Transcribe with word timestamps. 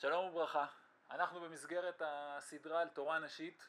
שלום 0.00 0.24
וברכה, 0.24 0.66
אנחנו 1.10 1.40
במסגרת 1.40 2.02
הסדרה 2.04 2.80
על 2.80 2.88
תורה 2.88 3.18
נשית 3.18 3.68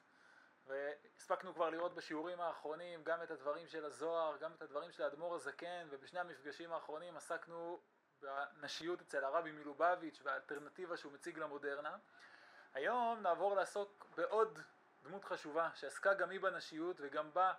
והספקנו 0.68 1.54
כבר 1.54 1.70
לראות 1.70 1.96
בשיעורים 1.96 2.42
האחרונים 2.42 3.04
גם 3.04 3.24
את 3.24 3.32
הדברים 3.32 3.68
של 3.68 3.86
הזוהר, 3.86 4.38
גם 4.38 4.52
את 4.54 4.62
הדברים 4.62 4.92
של 4.92 5.04
האדמו"ר 5.04 5.36
הזקן 5.36 5.88
ובשני 5.90 6.20
המפגשים 6.20 6.74
האחרונים 6.74 7.18
עסקנו 7.18 7.80
בנשיות 8.22 9.02
אצל 9.02 9.24
הרבי 9.24 9.52
מלובביץ' 9.52 10.22
והאלטרנטיבה 10.24 10.98
שהוא 10.98 11.14
מציג 11.14 11.38
למודרנה. 11.38 11.98
היום 12.74 13.22
נעבור 13.22 13.56
לעסוק 13.56 14.08
בעוד 14.16 14.60
דמות 15.04 15.26
חשובה 15.26 15.70
שעסקה 15.76 16.14
גם 16.14 16.30
היא 16.30 16.40
בנשיות 16.40 16.96
וגם 17.00 17.34
בה 17.34 17.54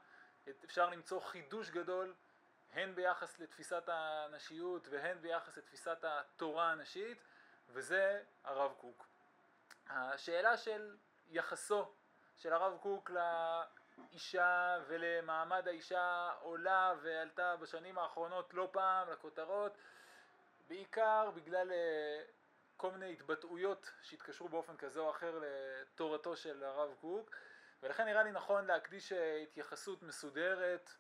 אפשר 0.65 0.91
למצוא 0.91 1.21
חידוש 1.21 1.71
גדול 1.71 2.15
הן 2.73 2.95
ביחס 2.95 3.39
לתפיסת 3.39 3.85
הנשיות 3.87 4.89
והן 4.89 5.21
ביחס 5.21 5.57
לתפיסת 5.57 6.05
התורה 6.05 6.71
הנשית 6.71 7.30
וזה 7.73 8.23
הרב 8.45 8.73
קוק. 8.79 9.07
השאלה 9.89 10.57
של 10.57 10.97
יחסו 11.29 11.95
של 12.37 12.53
הרב 12.53 12.79
קוק 12.83 13.11
לאישה 13.11 14.79
ולמעמד 14.87 15.69
האישה 15.69 16.33
עולה 16.41 16.95
ועלתה 17.03 17.57
בשנים 17.57 17.99
האחרונות 17.99 18.55
לא 18.55 18.69
פעם 18.73 19.11
לכותרות 19.11 19.79
בעיקר 20.69 21.31
בגלל 21.35 21.73
אה, 21.73 22.23
כל 22.77 22.91
מיני 22.91 23.13
התבטאויות 23.13 23.91
שהתקשרו 24.03 24.49
באופן 24.49 24.77
כזה 24.77 25.01
או 25.01 25.11
אחר 25.11 25.41
לתורתו 25.43 26.37
של 26.37 26.65
הרב 26.65 26.95
קוק 27.01 27.31
ולכן 27.83 28.05
נראה 28.05 28.23
לי 28.23 28.33
נכון 28.33 28.67
להקדיש 28.67 29.13
אה, 29.13 29.37
התייחסות 29.37 30.03
מסודרת 30.03 30.91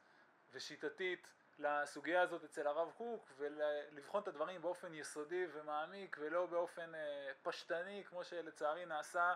ושיטתית 0.52 1.28
לסוגיה 1.60 2.22
הזאת 2.22 2.44
אצל 2.44 2.66
הרב 2.66 2.92
קוק 2.96 3.32
ולבחון 3.36 4.22
את 4.22 4.28
הדברים 4.28 4.62
באופן 4.62 4.94
יסודי 4.94 5.46
ומעמיק 5.52 6.16
ולא 6.20 6.46
באופן 6.46 6.94
אה, 6.94 7.30
פשטני 7.42 8.04
כמו 8.08 8.24
שלצערי 8.24 8.86
נעשה 8.86 9.34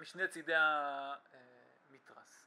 משני 0.00 0.28
צידי 0.28 0.54
המתרס. 0.56 2.46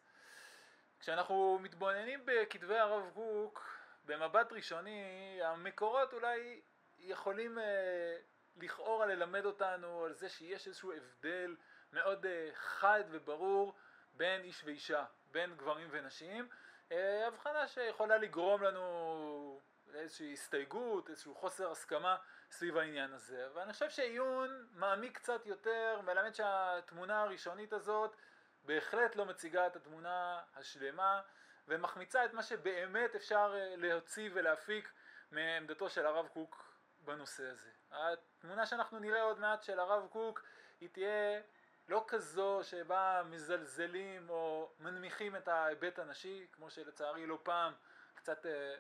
כשאנחנו 0.99 1.59
מתבוננים 1.61 2.21
בכתבי 2.25 2.77
הרב 2.77 3.11
קוק 3.13 3.79
במבט 4.05 4.51
ראשוני 4.51 5.39
המקורות 5.43 6.13
אולי 6.13 6.61
יכולים 6.99 7.59
אה, 7.59 8.17
לכאורה 8.55 9.05
ללמד 9.05 9.45
אותנו 9.45 10.05
על 10.05 10.13
זה 10.13 10.29
שיש 10.29 10.67
איזשהו 10.67 10.91
הבדל 10.91 11.55
מאוד 11.93 12.25
אה, 12.25 12.49
חד 12.53 13.03
וברור 13.09 13.75
בין 14.13 14.41
איש 14.41 14.63
ואישה, 14.63 15.05
בין 15.31 15.55
גברים 15.57 15.87
ונשים 15.91 16.47
אה, 16.51 16.68
הבחנה 16.91 17.67
שיכולה 17.67 18.17
לגרום 18.17 18.63
לנו 18.63 19.61
לאיזושהי 19.87 20.33
הסתייגות, 20.33 21.09
איזשהו 21.09 21.35
חוסר 21.35 21.71
הסכמה 21.71 22.17
סביב 22.51 22.77
העניין 22.77 23.13
הזה. 23.13 23.47
ואני 23.53 23.73
חושב 23.73 23.89
שעיון 23.89 24.67
מעמיק 24.71 25.17
קצת 25.17 25.45
יותר 25.45 26.01
מלמד 26.03 26.33
שהתמונה 26.33 27.21
הראשונית 27.21 27.73
הזאת 27.73 28.15
בהחלט 28.63 29.15
לא 29.15 29.25
מציגה 29.25 29.67
את 29.67 29.75
התמונה 29.75 30.41
השלמה 30.55 31.21
ומחמיצה 31.67 32.25
את 32.25 32.33
מה 32.33 32.43
שבאמת 32.43 33.15
אפשר 33.15 33.55
אה, 33.55 33.75
להוציא 33.77 34.29
ולהפיק 34.33 34.91
מעמדתו 35.31 35.89
של 35.89 36.05
הרב 36.05 36.27
קוק 36.27 36.73
בנושא 36.99 37.43
הזה. 37.43 37.69
התמונה 37.91 38.65
שאנחנו 38.65 38.99
נראה 38.99 39.21
עוד 39.21 39.39
מעט 39.39 39.63
של 39.63 39.79
הרב 39.79 40.07
קוק 40.11 40.43
היא 40.79 40.89
תהיה 40.89 41.41
לא 41.89 42.05
כזו 42.07 42.59
שבה 42.63 43.21
מזלזלים 43.25 44.29
או 44.29 44.71
מנמיכים 44.79 45.35
את 45.35 45.47
ההיבט 45.47 45.99
הנשי, 45.99 46.47
כמו 46.51 46.69
שלצערי 46.69 47.25
לא 47.25 47.39
פעם 47.43 47.73
קצת 48.13 48.45
אה, 48.45 48.75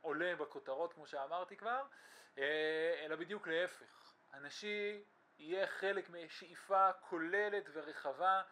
עולה 0.00 0.36
בכותרות 0.36 0.92
כמו 0.92 1.06
שאמרתי 1.06 1.56
כבר, 1.56 1.82
אה, 2.38 3.02
אלא 3.04 3.16
בדיוק 3.16 3.48
להפך. 3.48 4.14
הנשי 4.32 5.04
יהיה 5.38 5.66
חלק 5.66 6.10
משאיפה 6.10 6.92
כוללת 6.92 7.64
ורחבה 7.72 8.42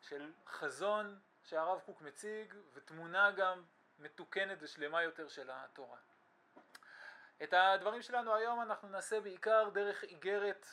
של 0.00 0.32
חזון 0.46 1.20
שהרב 1.42 1.80
קוק 1.80 2.02
מציג 2.02 2.54
ותמונה 2.74 3.30
גם 3.30 3.62
מתוקנת 3.98 4.58
ושלמה 4.60 5.02
יותר 5.02 5.28
של 5.28 5.50
התורה. 5.52 5.98
את 7.42 7.52
הדברים 7.52 8.02
שלנו 8.02 8.34
היום 8.34 8.60
אנחנו 8.60 8.88
נעשה 8.88 9.20
בעיקר 9.20 9.68
דרך 9.72 10.04
איגרת 10.04 10.66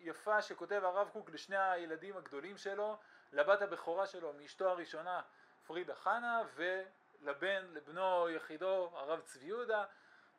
יפה 0.00 0.42
שכותב 0.42 0.80
הרב 0.84 1.08
קוק 1.12 1.30
לשני 1.30 1.58
הילדים 1.58 2.16
הגדולים 2.16 2.58
שלו, 2.58 2.98
לבת 3.32 3.62
הבכורה 3.62 4.06
שלו 4.06 4.32
מאשתו 4.32 4.68
הראשונה 4.68 5.22
פרידה 5.66 5.94
חנה 5.94 6.42
ולבן, 6.54 7.66
לבנו 7.72 8.28
יחידו 8.28 8.90
הרב 8.94 9.20
צבי 9.20 9.46
יהודה. 9.46 9.84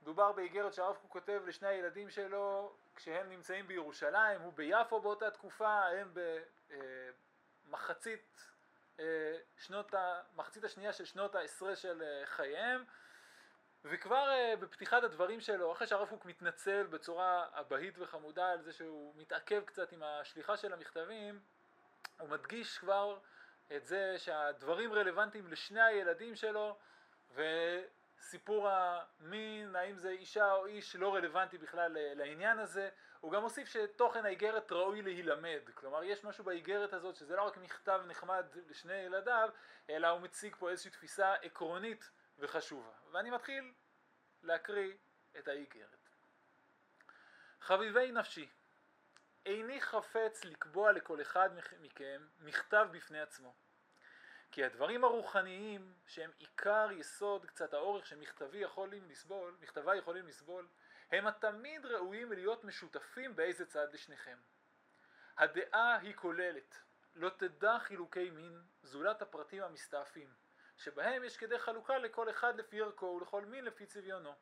מדובר 0.02 0.32
באיגרת 0.32 0.74
שהרב 0.74 0.96
קוק 0.96 1.12
כותב 1.12 1.42
לשני 1.46 1.68
הילדים 1.68 2.10
שלו 2.10 2.76
כשהם 2.96 3.30
נמצאים 3.30 3.68
בירושלים, 3.68 4.42
הוא 4.42 4.54
ביפו 4.54 5.02
באותה 5.02 5.32
תקופה, 5.32 5.86
הם 5.86 6.14
במחצית 7.68 8.52
אה, 9.00 9.38
שנות, 9.58 9.94
מחצית 10.36 10.64
השנייה 10.64 10.94
של 10.94 11.06
שנות 11.06 11.36
העשרה 11.36 11.76
של 11.76 12.02
אה, 12.02 12.26
חייהם 12.26 12.84
וכבר 13.86 14.30
uh, 14.30 14.58
בפתיחת 14.60 15.04
הדברים 15.04 15.40
שלו, 15.40 15.72
אחרי 15.72 15.88
שהרב 15.88 16.10
קוק 16.10 16.26
מתנצל 16.26 16.88
בצורה 16.88 17.46
אבהית 17.52 17.98
וחמודה 17.98 18.52
על 18.52 18.62
זה 18.62 18.74
שהוא 18.74 19.14
מתעכב 19.16 19.62
קצת 19.66 19.92
עם 19.92 20.04
השליחה 20.04 20.58
של 20.58 20.74
המכתבים, 20.74 21.40
הוא 22.20 22.30
מדגיש 22.30 22.78
כבר 22.78 23.18
את 23.76 23.86
זה 23.86 24.16
שהדברים 24.18 24.94
רלוונטיים 24.94 25.48
לשני 25.48 25.82
הילדים 25.82 26.36
שלו 26.36 26.78
וסיפור 27.36 28.70
המין, 28.70 29.76
האם 29.76 29.98
זה 29.98 30.10
אישה 30.10 30.54
או 30.54 30.66
איש, 30.66 30.96
לא 30.96 31.16
רלוונטי 31.16 31.58
בכלל 31.58 31.98
לעניין 32.16 32.60
הזה. 32.60 32.90
הוא 33.20 33.32
גם 33.32 33.42
מוסיף 33.42 33.68
שתוכן 33.68 34.26
האיגרת 34.26 34.72
ראוי 34.72 35.02
להילמד, 35.02 35.60
כלומר 35.74 36.04
יש 36.04 36.24
משהו 36.24 36.44
באיגרת 36.44 36.94
הזאת 36.94 37.16
שזה 37.16 37.36
לא 37.36 37.42
רק 37.42 37.58
מכתב 37.58 38.02
נחמד 38.08 38.46
לשני 38.70 38.94
ילדיו, 38.94 39.50
אלא 39.90 40.08
הוא 40.08 40.22
מציג 40.22 40.56
פה 40.60 40.70
איזושהי 40.70 40.92
תפיסה 40.92 41.34
עקרונית 41.34 42.10
וחשובה. 42.42 42.92
ואני 43.12 43.30
מתחיל 43.30 43.74
להקריא 44.44 44.94
את 45.40 45.48
האיגרת. 45.48 46.10
חביבי 47.60 48.12
נפשי, 48.12 48.50
איני 49.46 49.82
חפץ 49.82 50.44
לקבוע 50.44 50.92
לכל 50.92 51.22
אחד 51.22 51.50
מכם 51.82 52.28
מכתב 52.40 52.88
בפני 52.92 53.22
עצמו. 53.22 53.54
כי 54.52 54.64
הדברים 54.64 55.04
הרוחניים 55.04 55.94
שהם 56.08 56.32
עיקר 56.38 56.88
יסוד 56.92 57.46
קצת 57.46 57.74
האורך 57.74 58.06
שמכתבי 58.06 58.58
יכולים 58.58 59.10
לסבול, 59.10 59.58
מכתבי 59.60 59.96
יכולים 59.96 60.28
לסבול, 60.28 60.68
הם 61.12 61.28
התמיד 61.28 61.86
ראויים 61.86 62.32
להיות 62.32 62.64
משותפים 62.64 63.36
באיזה 63.36 63.66
צד 63.66 63.94
לשניכם. 63.94 64.38
הדעה 65.38 65.98
היא 65.98 66.16
כוללת, 66.16 66.80
לא 67.16 67.30
תדע 67.30 67.80
חילוקי 67.80 68.30
מין 68.30 68.62
זולת 68.84 69.22
הפרטים 69.22 69.64
המסתעפים. 69.64 70.41
שבהם 70.84 71.24
יש 71.24 71.38
כדי 71.38 71.60
חלוקה 71.60 71.98
לכל 71.98 72.30
אחד 72.30 72.60
לפי 72.60 72.82
ערכו 72.82 73.06
ולכל 73.06 73.46
מין 73.46 73.66
לפי 73.66 73.86
צביונו. 73.86 74.36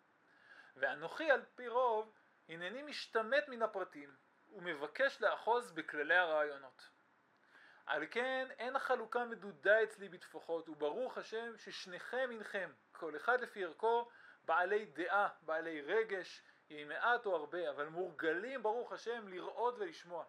ואנוכי 0.75 1.31
על 1.31 1.45
פי 1.55 1.67
רוב 1.67 2.15
הנני 2.49 2.83
משתמט 2.83 3.47
מן 3.47 3.61
הפרטים 3.61 4.15
ומבקש 4.51 5.21
לאחוז 5.21 5.71
בכללי 5.71 6.15
הרעיונות. 6.15 6.89
על 7.85 8.05
כן 8.11 8.47
אין 8.59 8.75
החלוקה 8.75 9.25
מדודה 9.25 9.83
אצלי 9.83 10.09
בתפוחות 10.09 10.69
וברוך 10.69 11.17
השם 11.17 11.57
ששניכם 11.57 12.29
הנכם 12.31 12.71
כל 12.91 13.15
אחד 13.15 13.41
לפי 13.41 13.65
ערכו 13.65 14.09
בעלי 14.43 14.85
דעה, 14.85 15.29
בעלי 15.41 15.81
רגש, 15.81 16.43
יהי 16.69 16.83
מעט 16.83 17.25
או 17.25 17.35
הרבה, 17.35 17.69
אבל 17.69 17.87
מורגלים 17.87 18.63
ברוך 18.63 18.91
השם 18.91 19.27
לראות 19.27 19.75
ולשמוע 19.77 20.25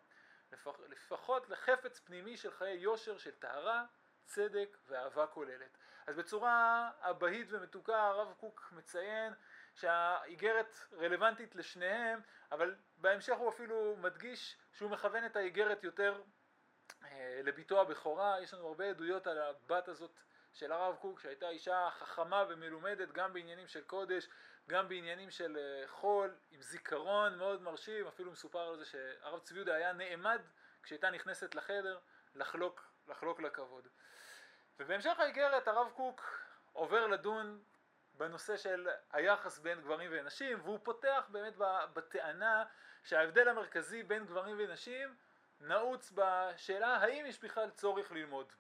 לפח, 0.53 0.81
לפחות 0.89 1.49
לחפץ 1.49 2.01
פנימי 2.01 2.37
של 2.37 2.51
חיי 2.51 2.77
יושר 2.77 3.19
של 3.19 3.35
טהרה 3.35 3.85
צדק 4.25 4.77
ואהבה 4.87 5.27
כוללת. 5.27 5.79
אז 6.07 6.17
בצורה 6.17 6.91
אבהית 7.01 7.47
ומתוקה 7.51 8.03
הרב 8.03 8.35
קוק 8.41 8.73
מציין 8.73 9.33
שהאיגרת 9.75 10.77
רלוונטית 10.93 11.55
לשניהם, 11.55 12.21
אבל 12.53 12.75
בהמשך 12.97 13.37
הוא 13.37 13.49
אפילו 13.49 13.97
מדגיש 13.97 14.57
שהוא 14.73 14.91
מכוון 14.91 15.27
את 15.27 15.37
האיגרת 15.37 15.85
יותר 15.85 16.23
אה, 17.05 17.41
לביתו 17.45 17.81
הבכורה. 17.81 18.41
יש 18.43 18.55
לנו 18.55 18.67
הרבה 18.67 18.85
עדויות 18.85 19.27
על 19.27 19.39
הבת 19.39 19.89
הזאת 19.89 20.21
של 20.53 20.73
הרב 20.73 20.97
קוק 20.97 21.21
שהייתה 21.21 21.49
אישה 21.49 21.89
חכמה 21.91 22.45
ומלומדת 22.49 23.13
גם 23.13 23.33
בעניינים 23.33 23.69
של 23.69 23.85
קודש, 23.85 24.29
גם 24.69 24.89
בעניינים 24.89 25.31
של 25.31 25.57
אה, 25.57 25.89
חול, 25.89 26.35
עם 26.51 26.63
זיכרון 26.63 27.39
מאוד 27.39 27.63
מרשים, 27.63 28.07
אפילו 28.07 28.33
מסופר 28.33 28.69
על 28.69 28.79
זה 28.79 28.85
שהרב 28.85 29.41
צבי 29.41 29.57
יהודה 29.57 29.75
היה 29.75 29.93
נעמד 29.93 30.41
כשהייתה 30.83 31.11
נכנסת 31.11 31.55
לחדר 31.55 31.99
לחלוק 32.35 32.93
לחלוק 33.09 33.41
לכבוד. 33.41 33.89
ובהמשך 34.81 35.19
האיגרת 35.19 35.69
הרב 35.69 35.91
קוק 35.95 36.45
עובר 36.73 37.07
לדון 37.07 37.63
בנושא 38.15 38.57
של 38.57 38.89
היחס 39.13 39.59
בין 39.59 39.81
גברים 39.81 40.11
ונשים 40.15 40.59
והוא 40.63 40.79
פותח 40.83 41.27
באמת 41.29 41.55
בטענה 41.93 42.65
שההבדל 43.05 43.49
המרכזי 43.49 44.03
בין 44.03 44.27
גברים 44.27 44.57
ונשים 44.59 45.17
נעוץ 45.61 46.13
בשאלה 46.15 46.97
האם 46.97 47.27
יש 47.27 47.45
בכלל 47.45 47.71
צורך 47.71 48.13
ללמוד. 48.13 48.53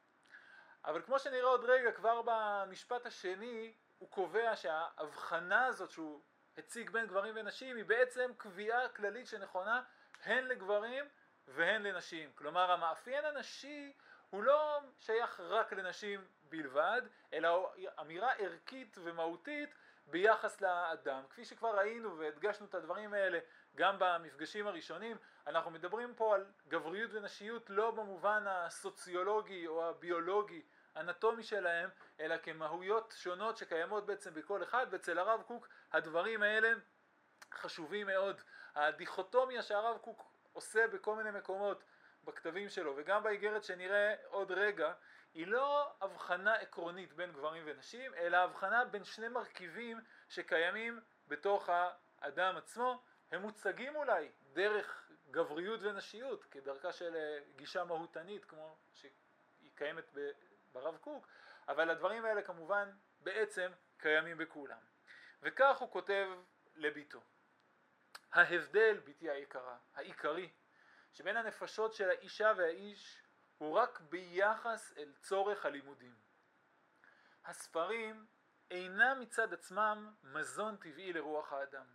אבל 0.85 1.03
כמו 1.03 1.19
שנראה 1.19 1.49
עוד 1.49 1.65
רגע 1.65 1.93
כבר 1.93 2.23
במשפט 2.25 3.07
השני 3.07 3.75
הוא 3.99 4.11
קובע 4.11 4.57
שההבחנה 4.57 5.67
הזאת 5.67 5.91
שהוא 5.91 6.21
הציג 6.59 6.91
בין 6.91 7.07
גברים 7.07 7.35
ונשים 7.37 7.77
היא 7.77 7.85
בעצם 7.85 8.31
קביעה 8.37 8.89
כללית 8.89 9.27
שנכונה 9.27 9.83
הן 10.25 10.45
לגברים 10.45 11.05
והן 11.55 11.83
לנשים. 11.83 12.31
כלומר 12.35 12.73
המאפיין 12.73 13.25
הנשי 13.25 13.93
הוא 14.31 14.43
לא 14.43 14.81
שייך 15.01 15.41
רק 15.41 15.73
לנשים 15.73 16.25
בלבד, 16.43 17.03
אלא 17.33 17.73
אמירה 18.01 18.33
ערכית 18.33 18.97
ומהותית 19.03 19.75
ביחס 20.07 20.61
לאדם. 20.61 21.23
כפי 21.31 21.45
שכבר 21.45 21.79
ראינו 21.79 22.19
והדגשנו 22.19 22.67
את 22.67 22.75
הדברים 22.75 23.15
האלה 23.15 23.39
גם 23.75 23.97
במפגשים 23.99 24.67
הראשונים, 24.67 25.17
אנחנו 25.47 25.71
מדברים 25.71 26.15
פה 26.15 26.35
על 26.35 26.47
גבריות 26.69 27.11
ונשיות 27.15 27.71
לא 27.71 27.91
במובן 27.91 28.45
הסוציולוגי 28.47 29.67
או 29.67 29.89
הביולוגי 29.89 30.63
אנטומי 30.97 31.43
שלהם, 31.43 31.91
אלא 32.21 32.37
כמהויות 32.39 33.15
שונות 33.17 33.57
שקיימות 33.57 34.07
בעצם 34.07 34.35
בכל 34.35 34.63
אחד, 34.63 34.87
ואצל 34.91 35.19
הרב 35.19 35.43
קוק 35.43 35.69
הדברים 35.93 36.43
האלה 36.43 36.73
חשובים 37.55 38.07
מאוד. 38.07 38.43
הדיכוטומיה 38.75 39.63
שהרב 39.63 39.99
קוק 39.99 40.30
עושה 40.53 40.87
בכל 40.87 41.17
מיני 41.17 41.31
מקומות 41.31 41.85
בכתבים 42.25 42.69
שלו 42.69 42.95
וגם 42.97 43.23
באיגרת 43.23 43.65
שנראה 43.65 44.15
עוד 44.27 44.53
רגע, 44.53 44.93
היא 45.35 45.47
לא 45.47 45.93
הבחנה 46.01 46.55
עקרונית 46.55 47.13
בין 47.13 47.33
גברים 47.33 47.63
ונשים, 47.67 48.15
אלא 48.15 48.37
הבחנה 48.37 48.85
בין 48.85 49.05
שני 49.05 49.29
מרכיבים 49.29 50.01
שקיימים 50.29 51.01
בתוך 51.29 51.69
האדם 52.21 52.57
עצמו, 52.57 53.03
הם 53.31 53.43
מוצגים 53.43 53.97
אולי 53.97 54.31
דרך 54.53 55.11
גבריות 55.31 55.81
ונשיות, 55.83 56.45
כדרכה 56.45 56.93
של 56.93 57.17
אה, 57.17 57.39
גישה 57.57 57.85
מהותנית 57.85 58.45
כמו 58.45 58.77
שהיא 58.95 59.71
קיימת 59.75 60.05
ברב 60.73 60.97
קוק, 60.97 61.27
אבל 61.69 61.91
הדברים 61.91 62.25
האלה 62.25 62.43
כמובן 62.43 62.91
בעצם 63.21 63.73
קיימים 63.99 64.39
בכולם. 64.39 64.79
וכך 65.43 65.79
הוא 65.79 65.91
כותב 65.91 66.29
לביתו: 66.75 67.21
ההבדל, 68.33 69.01
בתי 69.05 69.31
היקרה, 69.31 69.77
העיקרי, 69.95 70.51
שבין 71.13 71.37
הנפשות 71.37 71.95
של 71.95 72.11
האישה 72.11 72.53
והאיש 72.57 73.23
הוא 73.59 73.79
רק 73.79 74.01
ביחס 74.01 74.93
אל 74.97 75.13
צורך 75.23 75.67
הלימודים. 75.67 76.15
הספרים 77.45 78.27
אינם 78.71 79.21
מצד 79.21 79.53
עצמם 79.53 80.15
מזון 80.23 80.77
טבעי 80.77 81.13
לרוח 81.13 81.53
האדם. 81.53 81.87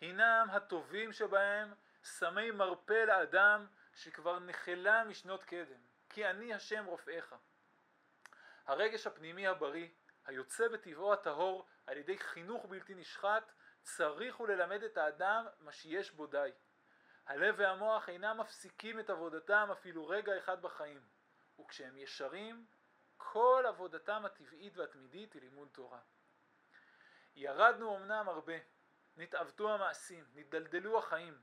הינם 0.00 0.46
הטובים 0.50 1.12
שבהם 1.12 1.74
סמי 2.04 2.50
מרפא 2.50 3.04
לאדם 3.04 3.66
שכבר 3.94 4.38
נחלה 4.38 5.04
משנות 5.04 5.44
קדם, 5.44 5.80
כי 6.08 6.26
אני 6.26 6.54
השם 6.54 6.84
רופאיך. 6.84 7.34
הרגש 8.66 9.06
הפנימי 9.06 9.46
הבריא, 9.46 9.88
היוצא 10.24 10.68
בטבעו 10.68 11.12
הטהור 11.12 11.66
על 11.86 11.96
ידי 11.96 12.18
חינוך 12.18 12.66
בלתי 12.66 12.94
נשחט, 12.94 13.52
צריך 13.96 14.36
הוא 14.36 14.48
ללמד 14.48 14.82
את 14.82 14.96
האדם 14.96 15.46
מה 15.60 15.72
שיש 15.72 16.10
בו 16.10 16.26
די. 16.26 16.50
הלב 17.26 17.54
והמוח 17.58 18.08
אינם 18.08 18.40
מפסיקים 18.40 19.00
את 19.00 19.10
עבודתם 19.10 19.68
אפילו 19.72 20.08
רגע 20.08 20.38
אחד 20.38 20.62
בחיים, 20.62 21.00
וכשהם 21.60 21.96
ישרים, 21.96 22.66
כל 23.16 23.64
עבודתם 23.68 24.24
הטבעית 24.24 24.76
והתמידית 24.76 25.32
היא 25.32 25.42
לימוד 25.42 25.68
תורה. 25.72 26.00
ירדנו 27.36 27.96
אמנם 27.96 28.28
הרבה, 28.28 28.54
נתעוותו 29.16 29.74
המעשים, 29.74 30.24
נתדלדלו 30.34 30.98
החיים. 30.98 31.38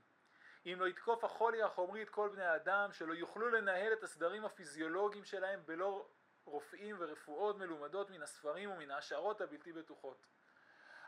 אם 0.66 0.76
לא 0.78 0.88
יתקוף 0.88 1.24
החולי 1.24 1.62
החומרי 1.62 2.02
את 2.02 2.10
כל 2.10 2.28
בני 2.28 2.44
האדם, 2.44 2.92
שלא 2.92 3.14
יוכלו 3.14 3.48
לנהל 3.48 3.92
את 3.92 4.02
הסדרים 4.02 4.44
הפיזיולוגיים 4.44 5.24
שלהם 5.24 5.66
בלא 5.66 6.08
רופאים 6.44 6.96
ורפואות 6.98 7.58
מלומדות 7.58 8.10
מן 8.10 8.22
הספרים 8.22 8.70
ומן 8.70 8.90
ההשערות 8.90 9.40
הבלתי 9.40 9.72
בטוחות. 9.72 10.26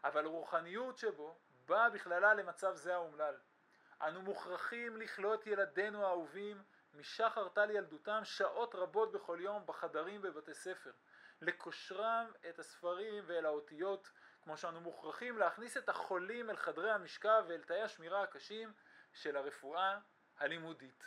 אבל 0.04 0.26
רוחניות 0.26 0.98
שבו 0.98 1.38
באה 1.66 1.90
בכללה 1.90 2.34
למצב 2.34 2.74
זה 2.74 2.94
האומלל. 2.94 3.34
אנו 4.02 4.22
מוכרחים 4.22 4.96
לכלות 4.96 5.46
ילדינו 5.46 6.06
האהובים 6.06 6.62
משחר 6.94 7.48
טל 7.48 7.70
ילדותם 7.70 8.20
שעות 8.24 8.74
רבות 8.74 9.12
בכל 9.12 9.38
יום 9.40 9.66
בחדרים 9.66 10.22
בבתי 10.22 10.54
ספר, 10.54 10.90
לקושרם 11.40 12.32
את 12.48 12.58
הספרים 12.58 13.24
ואל 13.26 13.46
האותיות, 13.46 14.10
כמו 14.42 14.56
שאנו 14.56 14.80
מוכרחים 14.80 15.38
להכניס 15.38 15.76
את 15.76 15.88
החולים 15.88 16.50
אל 16.50 16.56
חדרי 16.56 16.90
המשכב 16.90 17.44
ואל 17.48 17.62
תאי 17.62 17.82
השמירה 17.82 18.22
הקשים 18.22 18.72
של 19.12 19.36
הרפואה 19.36 19.98
הלימודית. 20.38 21.04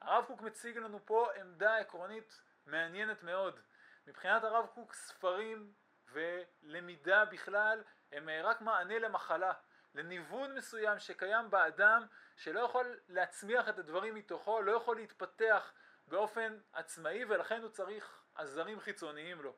הרב 0.00 0.24
קוק 0.24 0.40
מציג 0.40 0.78
לנו 0.78 1.06
פה 1.06 1.32
עמדה 1.40 1.76
עקרונית 1.76 2.42
מעניינת 2.66 3.22
מאוד. 3.22 3.60
מבחינת 4.06 4.44
הרב 4.44 4.66
קוק 4.74 4.94
ספרים 4.94 5.72
ולמידה 6.12 7.24
בכלל 7.24 7.82
הם 8.12 8.28
רק 8.42 8.60
מענה 8.60 8.98
למחלה, 8.98 9.52
לניוון 9.94 10.54
מסוים 10.54 10.98
שקיים 10.98 11.50
באדם 11.50 12.06
שלא 12.36 12.60
יכול 12.60 13.00
להצמיח 13.08 13.68
את 13.68 13.78
הדברים 13.78 14.14
מתוכו, 14.14 14.62
לא 14.62 14.72
יכול 14.72 14.96
להתפתח 14.96 15.72
באופן 16.06 16.58
עצמאי 16.72 17.24
ולכן 17.24 17.62
הוא 17.62 17.70
צריך 17.70 18.22
עזרים 18.34 18.80
חיצוניים 18.80 19.42
לו. 19.42 19.54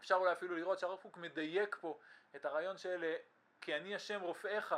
אפשר 0.00 0.14
אולי 0.14 0.32
אפילו 0.32 0.56
לראות 0.56 0.78
שהרב 0.78 0.98
קוק 1.02 1.16
מדייק 1.16 1.76
פה 1.80 1.98
את 2.36 2.44
הרעיון 2.44 2.78
של 2.78 3.14
כי 3.60 3.76
אני 3.76 3.94
השם 3.94 4.20
רופאיך, 4.20 4.74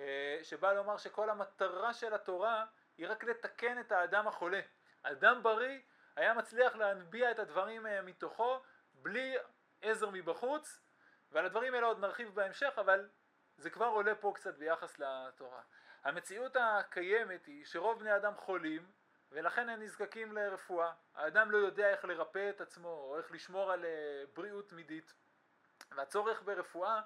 אה, 0.00 0.38
שבא 0.42 0.72
לומר 0.72 0.96
שכל 0.96 1.30
המטרה 1.30 1.94
של 1.94 2.14
התורה 2.14 2.66
היא 2.98 3.08
רק 3.08 3.24
לתקן 3.24 3.80
את 3.80 3.92
האדם 3.92 4.28
החולה. 4.28 4.60
אדם 5.02 5.42
בריא 5.42 5.78
היה 6.16 6.34
מצליח 6.34 6.76
להנביע 6.76 7.30
את 7.30 7.38
הדברים 7.38 7.86
אה, 7.86 8.02
מתוכו 8.02 8.62
בלי 8.94 9.36
עזר 9.82 10.10
מבחוץ, 10.10 10.80
ועל 11.32 11.46
הדברים 11.46 11.74
האלה 11.74 11.86
עוד 11.86 11.98
נרחיב 11.98 12.34
בהמשך, 12.34 12.72
אבל 12.78 13.08
זה 13.56 13.70
כבר 13.70 13.86
עולה 13.86 14.14
פה 14.14 14.32
קצת 14.34 14.54
ביחס 14.58 14.98
לתורה. 14.98 15.60
המציאות 16.04 16.56
הקיימת 16.60 17.46
היא 17.46 17.64
שרוב 17.64 17.98
בני 17.98 18.16
אדם 18.16 18.36
חולים 18.36 18.90
ולכן 19.32 19.68
הם 19.68 19.82
נזקקים 19.82 20.32
לרפואה. 20.32 20.92
האדם 21.14 21.50
לא 21.50 21.58
יודע 21.58 21.90
איך 21.90 22.04
לרפא 22.04 22.50
את 22.50 22.60
עצמו 22.60 22.88
או 22.88 23.18
איך 23.18 23.32
לשמור 23.32 23.72
על 23.72 23.84
אה, 23.84 24.24
בריאות 24.34 24.68
תמידית. 24.68 25.14
והצורך 25.90 26.42
ברפואה 26.42 27.00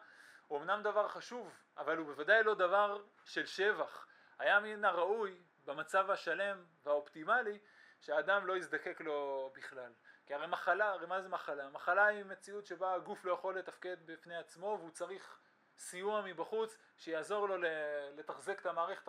הוא 0.46 0.58
אמנם 0.58 0.82
דבר 0.82 1.08
חשוב, 1.08 1.52
אבל 1.76 1.96
הוא 1.96 2.06
בוודאי 2.06 2.42
לא 2.42 2.54
דבר 2.54 3.02
של 3.24 3.46
שבח. 3.46 4.06
היה 4.38 4.60
מן 4.60 4.84
הראוי 4.84 5.42
במצב 5.64 6.10
השלם 6.10 6.64
והאופטימלי 6.82 7.58
שהאדם 8.00 8.46
לא 8.46 8.56
יזדקק 8.56 9.00
לו 9.00 9.50
בכלל. 9.54 9.92
כי 10.26 10.34
הרי 10.34 10.46
מחלה, 10.46 10.90
הרי 10.90 11.06
מה 11.06 11.20
זה 11.20 11.28
מחלה? 11.28 11.68
מחלה 11.68 12.06
היא 12.06 12.24
מציאות 12.24 12.66
שבה 12.66 12.94
הגוף 12.94 13.24
לא 13.24 13.32
יכול 13.32 13.58
לתפקד 13.58 13.96
בפני 14.06 14.36
עצמו 14.36 14.76
והוא 14.80 14.90
צריך 14.90 15.38
סיוע 15.78 16.22
מבחוץ 16.22 16.78
שיעזור 16.96 17.48
לו 17.48 17.56
לתחזק 18.16 18.60
את 18.60 18.66
המערכת 18.66 19.08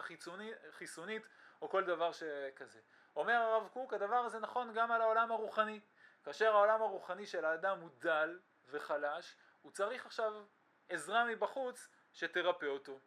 החיסונית 0.70 1.24
או 1.62 1.70
כל 1.70 1.84
דבר 1.84 2.12
שכזה. 2.12 2.80
אומר 3.16 3.34
הרב 3.34 3.70
קוק, 3.74 3.94
הדבר 3.94 4.16
הזה 4.16 4.40
נכון 4.40 4.74
גם 4.74 4.92
על 4.92 5.02
העולם 5.02 5.32
הרוחני. 5.32 5.80
כאשר 6.24 6.56
העולם 6.56 6.82
הרוחני 6.82 7.26
של 7.26 7.46
האדם 7.46 7.80
הוא 7.80 7.90
דל 8.00 8.40
וחלש, 8.68 9.36
הוא 9.62 9.72
צריך 9.72 10.06
עכשיו 10.06 10.46
עזרה 10.90 11.26
מבחוץ 11.26 11.88
שתרפא 12.14 12.66
אותו. 12.66 13.00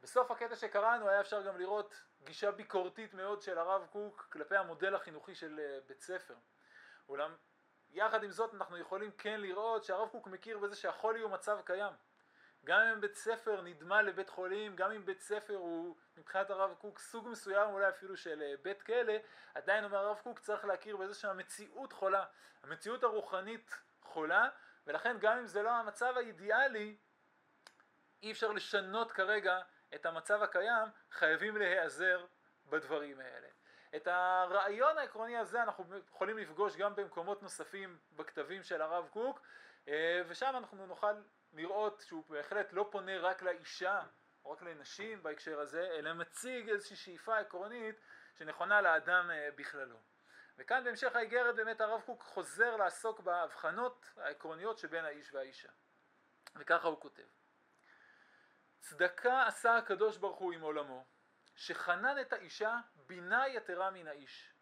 בסוף 0.00 0.30
הקטע 0.30 0.56
שקראנו 0.56 1.08
היה 1.08 1.20
אפשר 1.20 1.42
גם 1.42 1.58
לראות 1.58 2.02
גישה 2.24 2.50
ביקורתית 2.50 3.14
מאוד 3.14 3.42
של 3.42 3.58
הרב 3.58 3.86
קוק 3.92 4.28
כלפי 4.32 4.56
המודל 4.56 4.94
החינוכי 4.94 5.34
של 5.34 5.60
אה, 5.60 5.78
בית 5.86 6.00
ספר. 6.00 6.34
אולם 7.08 7.34
יחד 7.90 8.24
עם 8.24 8.30
זאת 8.30 8.54
אנחנו 8.54 8.78
יכולים 8.78 9.10
כן 9.18 9.40
לראות 9.40 9.84
שהרב 9.84 10.08
קוק 10.08 10.26
מכיר 10.26 10.58
בזה 10.58 10.76
שהחולי 10.76 11.20
הוא 11.20 11.30
מצב 11.30 11.60
קיים. 11.64 11.92
גם 12.64 12.80
אם 12.80 13.00
בית 13.00 13.14
ספר 13.14 13.60
נדמה 13.60 14.02
לבית 14.02 14.28
חולים, 14.28 14.76
גם 14.76 14.90
אם 14.90 15.06
בית 15.06 15.20
ספר 15.20 15.54
הוא 15.54 15.96
מבחינת 16.16 16.50
הרב 16.50 16.74
קוק 16.78 16.98
סוג 16.98 17.28
מסוים 17.28 17.70
אולי 17.70 17.88
אפילו 17.88 18.16
של 18.16 18.42
אה, 18.42 18.54
בית 18.62 18.82
כלא, 18.82 19.12
עדיין 19.54 19.84
אומר 19.84 19.98
הרב 19.98 20.18
קוק 20.22 20.38
צריך 20.38 20.64
להכיר 20.64 20.96
בזה 20.96 21.14
שהמציאות 21.14 21.92
חולה, 21.92 22.24
המציאות 22.62 23.04
הרוחנית 23.04 23.74
חולה, 24.02 24.48
ולכן 24.86 25.16
גם 25.20 25.38
אם 25.38 25.46
זה 25.46 25.62
לא 25.62 25.70
המצב 25.70 26.14
האידיאלי, 26.16 26.96
אי 28.22 28.32
אפשר 28.32 28.52
לשנות 28.52 29.12
כרגע 29.12 29.60
את 29.94 30.06
המצב 30.06 30.42
הקיים, 30.42 30.88
חייבים 31.10 31.56
להיעזר 31.56 32.26
בדברים 32.66 33.20
האלה. 33.20 33.48
את 33.96 34.06
הרעיון 34.06 34.98
העקרוני 34.98 35.36
הזה 35.36 35.62
אנחנו 35.62 35.84
יכולים 36.08 36.38
לפגוש 36.38 36.76
גם 36.76 36.96
במקומות 36.96 37.42
נוספים 37.42 37.98
בכתבים 38.12 38.62
של 38.62 38.82
הרב 38.82 39.08
קוק, 39.08 39.40
אה, 39.88 40.22
ושם 40.26 40.54
אנחנו 40.56 40.86
נוכל 40.86 41.14
לראות 41.52 42.00
שהוא 42.00 42.24
בהחלט 42.28 42.72
לא 42.72 42.88
פונה 42.90 43.18
רק 43.18 43.42
לאישה 43.42 44.02
או 44.44 44.50
רק 44.50 44.62
לנשים 44.62 45.22
בהקשר 45.22 45.60
הזה, 45.60 45.88
אלא 45.98 46.12
מציג 46.12 46.68
איזושהי 46.68 46.96
שאיפה 46.96 47.38
עקרונית 47.38 48.00
שנכונה 48.34 48.80
לאדם 48.80 49.30
אה, 49.30 49.48
בכללו. 49.56 49.98
וכאן 50.58 50.84
בהמשך 50.84 51.16
האיגרת 51.16 51.56
באמת 51.56 51.80
הרב 51.80 52.00
קוק 52.06 52.22
חוזר 52.22 52.76
לעסוק 52.76 53.20
בהבחנות 53.20 54.12
העקרוניות 54.16 54.78
שבין 54.78 55.04
האיש 55.04 55.34
והאישה. 55.34 55.68
וככה 56.56 56.88
הוא 56.88 57.00
כותב: 57.00 57.22
צדקה 58.80 59.46
עשה 59.46 59.76
הקדוש 59.76 60.16
ברוך 60.16 60.38
הוא 60.38 60.52
עם 60.52 60.60
עולמו, 60.60 61.04
שחנן 61.54 62.20
את 62.20 62.32
האישה 62.32 62.78
בינה 63.06 63.48
יתרה 63.48 63.90
מן 63.90 64.06
האיש, 64.06 64.52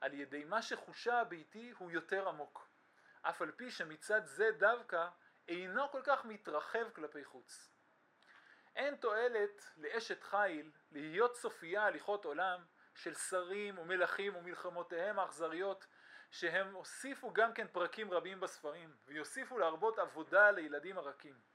על 0.00 0.14
ידי 0.14 0.44
מה 0.44 0.62
שחושה 0.62 1.20
הביתי 1.20 1.72
הוא 1.78 1.90
יותר 1.90 2.28
עמוק, 2.28 2.68
אף 3.22 3.42
על 3.42 3.52
פי 3.52 3.70
שמצד 3.70 4.26
זה 4.26 4.50
דווקא 4.58 5.08
אינו 5.48 5.90
כל 5.90 6.00
כך 6.04 6.24
מתרחב 6.24 6.90
כלפי 6.90 7.24
חוץ. 7.24 7.72
אין 8.76 8.96
תועלת 8.96 9.70
לאשת 9.76 10.22
חיל 10.22 10.70
להיות 10.92 11.36
סופייה 11.36 11.84
הליכות 11.84 12.24
עולם 12.24 12.64
של 12.94 13.14
שרים 13.14 13.78
ומלכים 13.78 14.36
ומלחמותיהם 14.36 15.18
האכזריות 15.18 15.86
שהם 16.30 16.74
הוסיפו 16.74 17.32
גם 17.32 17.54
כן 17.54 17.66
פרקים 17.72 18.12
רבים 18.12 18.40
בספרים 18.40 18.96
ויוסיפו 19.06 19.58
להרבות 19.58 19.98
עבודה 19.98 20.50
לילדים 20.50 20.98
הרכים. 20.98 21.51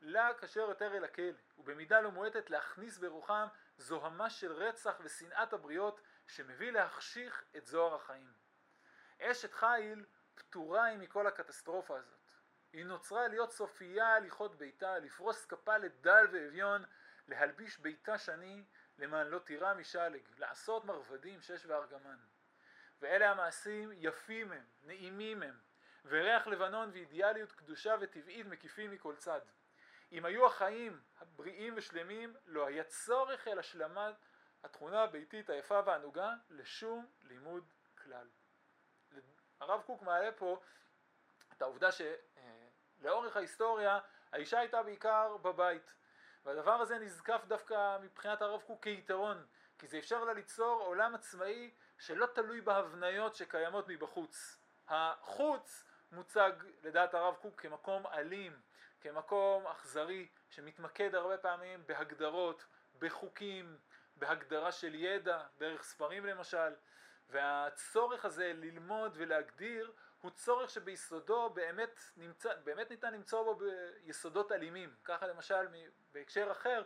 לה 0.00 0.34
כאשר 0.34 0.60
יותר 0.60 0.96
אל 0.96 1.04
הכלא 1.04 1.32
ובמידה 1.58 2.00
לא 2.00 2.10
מועטת 2.10 2.50
להכניס 2.50 2.98
ברוחם 2.98 3.46
זוהמה 3.78 4.30
של 4.30 4.52
רצח 4.52 5.00
ושנאת 5.00 5.52
הבריות 5.52 6.00
שמביא 6.26 6.70
להחשיך 6.70 7.44
את 7.56 7.66
זוהר 7.66 7.94
החיים. 7.94 8.32
אשת 9.20 9.52
חיל 9.52 10.04
פטורה 10.34 10.84
היא 10.84 10.98
מכל 10.98 11.26
הקטסטרופה 11.26 11.98
הזאת. 11.98 12.18
היא 12.72 12.84
נוצרה 12.84 13.28
להיות 13.28 13.52
סופייה 13.52 14.14
הליכות 14.14 14.56
ביתה, 14.56 14.98
לפרוס 14.98 15.46
כפה 15.46 15.76
לדל 15.76 16.26
ואביון, 16.32 16.84
להלביש 17.28 17.78
ביתה 17.78 18.18
שני, 18.18 18.64
למען 18.98 19.26
לא 19.26 19.38
תירא 19.38 19.74
משלג, 19.74 20.22
לעשות 20.38 20.84
מרבדים 20.84 21.40
שש 21.40 21.66
וארגמן. 21.66 22.18
ואלה 23.00 23.30
המעשים 23.30 23.90
יפים 23.92 24.52
הם, 24.52 24.64
נעימים 24.82 25.42
הם, 25.42 25.58
וריח 26.04 26.46
לבנון 26.46 26.90
ואידיאליות 26.92 27.52
קדושה 27.52 27.94
וטבעית 28.00 28.46
מקיפים 28.46 28.90
מכל 28.90 29.16
צד. 29.16 29.40
אם 30.12 30.24
היו 30.24 30.46
החיים 30.46 31.00
הבריאים 31.18 31.74
ושלמים, 31.76 32.36
לא 32.46 32.66
היה 32.66 32.84
צורך 32.84 33.48
אל 33.48 33.58
השלמת 33.58 34.14
התכונה 34.64 35.02
הביתית 35.02 35.50
היפה 35.50 35.80
והענוגה 35.86 36.34
לשום 36.50 37.06
לימוד 37.22 37.72
כלל. 38.02 38.28
הרב 39.60 39.82
קוק 39.82 40.02
מעלה 40.02 40.32
פה 40.32 40.60
את 41.52 41.62
העובדה 41.62 41.88
שלאורך 41.92 43.36
ההיסטוריה 43.36 43.98
האישה 44.32 44.58
הייתה 44.58 44.82
בעיקר 44.82 45.36
בבית 45.36 45.92
והדבר 46.44 46.72
הזה 46.72 46.98
נזקף 46.98 47.44
דווקא 47.48 47.98
מבחינת 48.02 48.42
הרב 48.42 48.60
קוק 48.60 48.82
כיתרון 48.82 49.46
כי 49.78 49.86
זה 49.86 49.98
אפשר 49.98 50.24
לה 50.24 50.32
ליצור 50.32 50.82
עולם 50.82 51.14
עצמאי 51.14 51.70
שלא 51.98 52.26
תלוי 52.26 52.60
בהבניות 52.60 53.34
שקיימות 53.34 53.88
מבחוץ. 53.88 54.58
החוץ 54.88 55.84
מוצג 56.12 56.52
לדעת 56.82 57.14
הרב 57.14 57.34
קוק 57.34 57.60
כמקום 57.60 58.06
אלים, 58.06 58.60
כמקום 59.00 59.66
אכזרי 59.66 60.28
שמתמקד 60.50 61.14
הרבה 61.14 61.38
פעמים 61.38 61.86
בהגדרות, 61.86 62.66
בחוקים, 62.98 63.78
בהגדרה 64.16 64.72
של 64.72 64.94
ידע, 64.94 65.42
דרך 65.58 65.82
ספרים 65.82 66.26
למשל, 66.26 66.74
והצורך 67.30 68.24
הזה 68.24 68.52
ללמוד 68.54 69.12
ולהגדיר 69.16 69.92
הוא 70.20 70.30
צורך 70.30 70.70
שביסודו 70.70 71.50
באמת, 71.50 72.00
נמצא, 72.16 72.54
באמת 72.54 72.90
ניתן 72.90 73.14
למצוא 73.14 73.42
בו 73.42 73.54
ביסודות 74.04 74.52
אלימים. 74.52 74.94
ככה 75.04 75.26
למשל 75.26 75.66
בהקשר 76.12 76.52
אחר, 76.52 76.82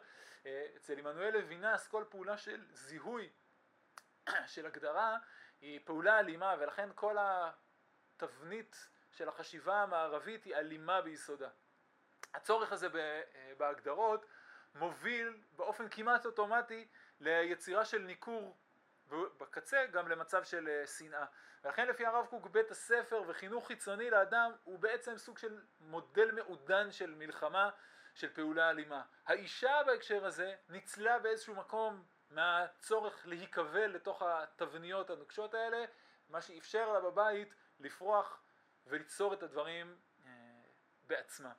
אה, 0.47 0.67
אצל 0.77 0.99
עמנואל 0.99 1.31
לוינס 1.31 1.89
כל 1.89 2.05
פעולה 2.09 2.39
של 2.39 2.65
זיהוי, 2.73 3.31
של 4.55 4.67
הגדרה, 4.67 5.19
היא 5.61 5.81
פעולה 5.85 6.19
אלימה 6.19 6.55
ולכן 6.59 6.89
כל 6.95 7.17
התבנית 7.21 8.89
של 9.11 9.29
החשיבה 9.29 9.83
המערבית 9.83 10.45
היא 10.45 10.55
אלימה 10.55 11.01
ביסודה. 11.01 11.49
הצורך 12.35 12.73
הזה 12.73 12.89
אה, 12.95 13.53
בהגדרות 13.59 14.27
מוביל 14.75 15.37
באופן 15.57 15.89
כמעט 15.89 16.27
אוטומטי 16.27 16.89
ליצירה 17.21 17.85
של 17.85 17.99
ניכור 18.03 18.57
ובקצה 19.09 19.87
גם 19.87 20.09
למצב 20.09 20.45
של 20.45 20.69
אה, 20.69 20.87
שנאה. 20.87 21.25
ולכן 21.65 21.87
לפי 21.87 22.07
הרב 22.07 22.27
קוק 22.27 22.47
בית 22.47 22.71
הספר 22.71 23.23
וחינוך 23.27 23.67
חיצוני 23.67 24.11
לאדם 24.11 24.53
הוא 24.65 24.79
בעצם 24.79 25.19
סוג 25.19 25.39
של 25.39 25.61
מודל 25.81 26.31
מעודן 26.31 26.91
של 26.91 27.15
מלחמה, 27.15 27.71
של 28.15 28.33
פעולה 28.33 28.71
אלימה. 28.71 29.03
האישה 29.27 29.83
בהקשר 29.87 30.27
הזה 30.27 30.55
ניצלה 30.69 31.19
באיזשהו 31.19 31.55
מקום 31.55 32.05
מהצורך 32.31 33.27
להיקבל 33.27 33.87
לתוך 33.87 34.23
התבניות 34.23 35.11
הנוקשות 35.11 35.55
האלה, 35.55 35.85
מה 36.29 36.43
שאפשר 36.43 36.93
לה 36.93 37.01
בבית 37.01 37.55
לפרוח 37.81 38.43
וליצור 38.87 39.35
את 39.35 39.43
הדברים 39.43 39.97
אה, 40.27 40.31
בעצמה. 41.07 41.53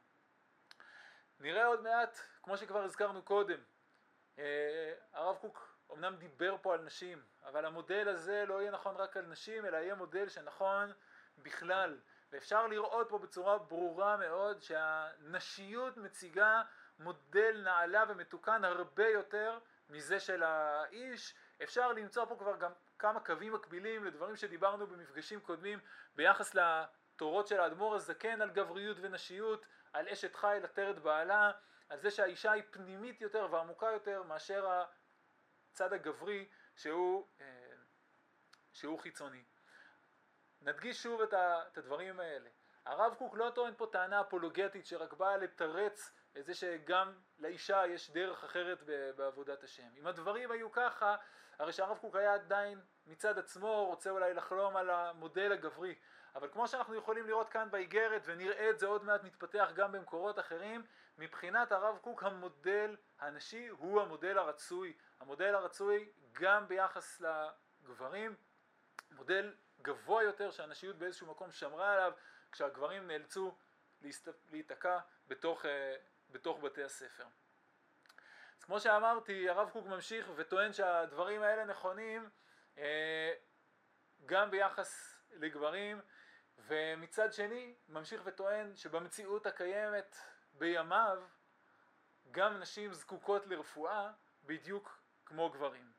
נראה 1.40 1.66
עוד 1.66 1.82
מעט, 1.82 2.20
כמו 2.44 2.58
שכבר 2.58 2.84
הזכרנו 2.84 3.22
קודם, 3.22 3.60
אה, 4.40 4.94
הרב 5.14 5.38
קוק 5.38 5.78
אמנם 5.94 6.16
דיבר 6.16 6.56
פה 6.62 6.74
על 6.74 6.82
נשים, 6.82 7.22
אבל 7.44 7.66
המודל 7.66 8.08
הזה 8.10 8.46
לא 8.48 8.62
יהיה 8.62 8.72
נכון 8.72 8.96
רק 8.96 9.18
על 9.18 9.26
נשים, 9.26 9.66
אלא 9.66 9.78
יהיה 9.78 9.96
מודל 9.96 10.30
שנכון 10.30 10.94
בכלל. 11.38 12.00
ואפשר 12.32 12.68
לראות 12.68 13.10
פה 13.10 13.18
בצורה 13.18 13.58
ברורה 13.58 14.18
מאוד 14.18 14.62
שהנשיות 14.62 15.98
מציגה 15.98 16.62
מודל 17.00 17.62
נעלה 17.64 18.04
ומתוקן 18.08 18.66
הרבה 18.66 19.08
יותר 19.08 19.60
מזה 19.90 20.20
של 20.20 20.44
האיש. 20.44 21.36
אפשר 21.64 21.94
למצוא 21.94 22.26
פה 22.26 22.36
כבר 22.36 22.58
גם 22.58 22.72
כמה 23.00 23.20
קווים 23.20 23.54
מקבילים 23.54 24.06
לדברים 24.06 24.36
שדיברנו 24.36 24.88
במפגשים 24.88 25.40
קודמים 25.40 25.80
ביחס 26.16 26.56
לתורות 26.56 27.48
של 27.48 27.60
האדמו"ר 27.60 27.96
הזקן 27.96 28.42
על 28.42 28.50
גבריות 28.50 28.98
ונשיות, 29.02 29.66
על 29.94 30.10
אשת 30.10 30.36
חיל 30.36 30.66
עטרת 30.66 31.00
בעלה, 31.00 31.52
על 31.90 32.00
זה 32.00 32.12
שהאישה 32.12 32.52
היא 32.52 32.64
פנימית 32.72 33.22
יותר 33.22 33.48
ועמוקה 33.52 33.86
יותר 33.86 34.24
מאשר 34.24 34.84
הצד 35.72 35.94
הגברי 35.94 36.50
שהוא, 36.76 37.28
אה, 37.42 37.76
שהוא 38.72 39.00
חיצוני. 39.00 39.44
נדגיש 40.62 41.04
שוב 41.04 41.22
את 41.22 41.78
הדברים 41.78 42.20
האלה. 42.20 42.50
הרב 42.86 43.16
קוק 43.16 43.36
לא 43.36 43.52
טוען 43.56 43.74
פה 43.78 43.88
טענה 43.92 44.22
אפולוגטית 44.22 44.86
שרק 44.86 45.14
באה 45.14 45.38
לתרץ 45.38 46.12
את 46.38 46.46
זה 46.46 46.54
שגם 46.54 47.14
לאישה 47.40 47.88
יש 47.88 48.12
דרך 48.12 48.44
אחרת 48.44 48.84
בעבודת 49.16 49.64
השם. 49.64 49.88
אם 49.98 50.08
הדברים 50.08 50.52
היו 50.52 50.72
ככה, 50.72 51.16
הרי 51.60 51.74
שהרב 51.74 51.98
קוק 51.98 52.16
היה 52.16 52.34
עדיין 52.34 52.82
מצד 53.08 53.40
עצמו 53.40 53.86
רוצה 53.86 54.10
אולי 54.10 54.34
לחלום 54.34 54.78
על 54.78 54.90
המודל 54.90 55.52
הגברי. 55.52 55.96
אבל 56.36 56.48
כמו 56.52 56.68
שאנחנו 56.68 56.96
יכולים 56.96 57.28
לראות 57.28 57.50
כאן 57.50 57.72
באיגרת 57.72 58.22
ונראה 58.26 58.70
את 58.70 58.80
זה 58.80 58.88
עוד 58.88 59.04
מעט 59.04 59.24
מתפתח 59.24 59.72
גם 59.76 59.92
במקורות 59.92 60.40
אחרים, 60.40 60.84
מבחינת 61.18 61.72
הרב 61.72 61.98
קוק 61.98 62.24
המודל 62.24 62.96
הנשי 63.20 63.68
הוא 63.68 64.02
המודל 64.02 64.38
הרצוי, 64.38 64.94
המודל 65.20 65.56
הרצוי 65.56 66.10
גם 66.32 66.68
ביחס 66.68 67.22
לגברים, 67.22 68.36
מודל 69.12 69.54
גבוה 69.82 70.24
יותר 70.24 70.52
שהנשיות 70.52 70.96
באיזשהו 70.96 71.28
מקום 71.28 71.52
שמרה 71.52 71.94
עליו 71.94 72.14
כשהגברים 72.52 73.08
נאלצו 73.08 73.56
להיתקע 74.52 75.00
בתוך, 75.28 75.66
אה, 75.66 75.96
בתוך 76.34 76.60
בתי 76.60 76.84
הספר. 76.84 77.26
אז 78.58 78.64
כמו 78.64 78.80
שאמרתי, 78.80 79.50
הרב 79.50 79.70
קוק 79.70 79.86
ממשיך 79.86 80.30
וטוען 80.36 80.74
שהדברים 80.74 81.42
האלה 81.42 81.66
נכונים 81.66 82.30
אה, 82.78 83.34
גם 84.26 84.52
ביחס 84.52 85.20
לגברים 85.32 86.02
ומצד 86.58 87.34
שני 87.34 87.76
ממשיך 87.88 88.22
וטוען 88.26 88.76
שבמציאות 88.76 89.46
הקיימת 89.46 90.16
בימיו 90.54 91.24
גם 92.32 92.60
נשים 92.60 92.94
זקוקות 92.94 93.48
לרפואה 93.48 94.12
בדיוק 94.44 95.00
כמו 95.26 95.50
גברים. 95.50 95.92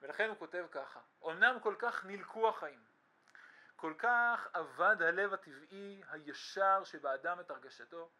ולכן 0.00 0.28
הוא 0.28 0.38
כותב 0.38 0.66
ככה: 0.70 1.00
אמנם 1.24 1.58
כל 1.62 1.74
כך 1.78 2.04
נלקו 2.04 2.48
החיים, 2.48 2.84
כל 3.76 3.94
כך 3.98 4.48
אבד 4.54 5.02
הלב 5.02 5.34
הטבעי 5.34 6.02
הישר 6.10 6.84
שבאדם 6.84 7.40
את 7.40 7.50
הרגשתו, 7.50 8.10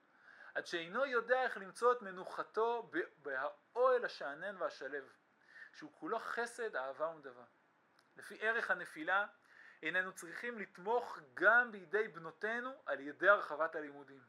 עד 0.54 0.66
שאינו 0.66 1.06
יודע 1.06 1.42
איך 1.42 1.56
למצוא 1.56 1.92
את 1.92 2.02
מנוחתו 2.02 2.90
באוהל 3.22 4.04
השאנן 4.04 4.56
והשלב, 4.56 5.12
שהוא 5.72 5.92
כולו 5.92 6.18
חסד, 6.18 6.76
אהבה 6.76 7.06
ונדבה. 7.06 7.44
לפי 8.16 8.38
ערך 8.40 8.70
הנפילה, 8.70 9.26
איננו 9.82 10.12
צריכים 10.12 10.58
לתמוך 10.58 11.18
גם 11.34 11.72
בידי 11.72 12.08
בנותינו 12.08 12.82
על 12.86 13.00
ידי 13.00 13.28
הרחבת 13.28 13.74
הלימודים. 13.74 14.22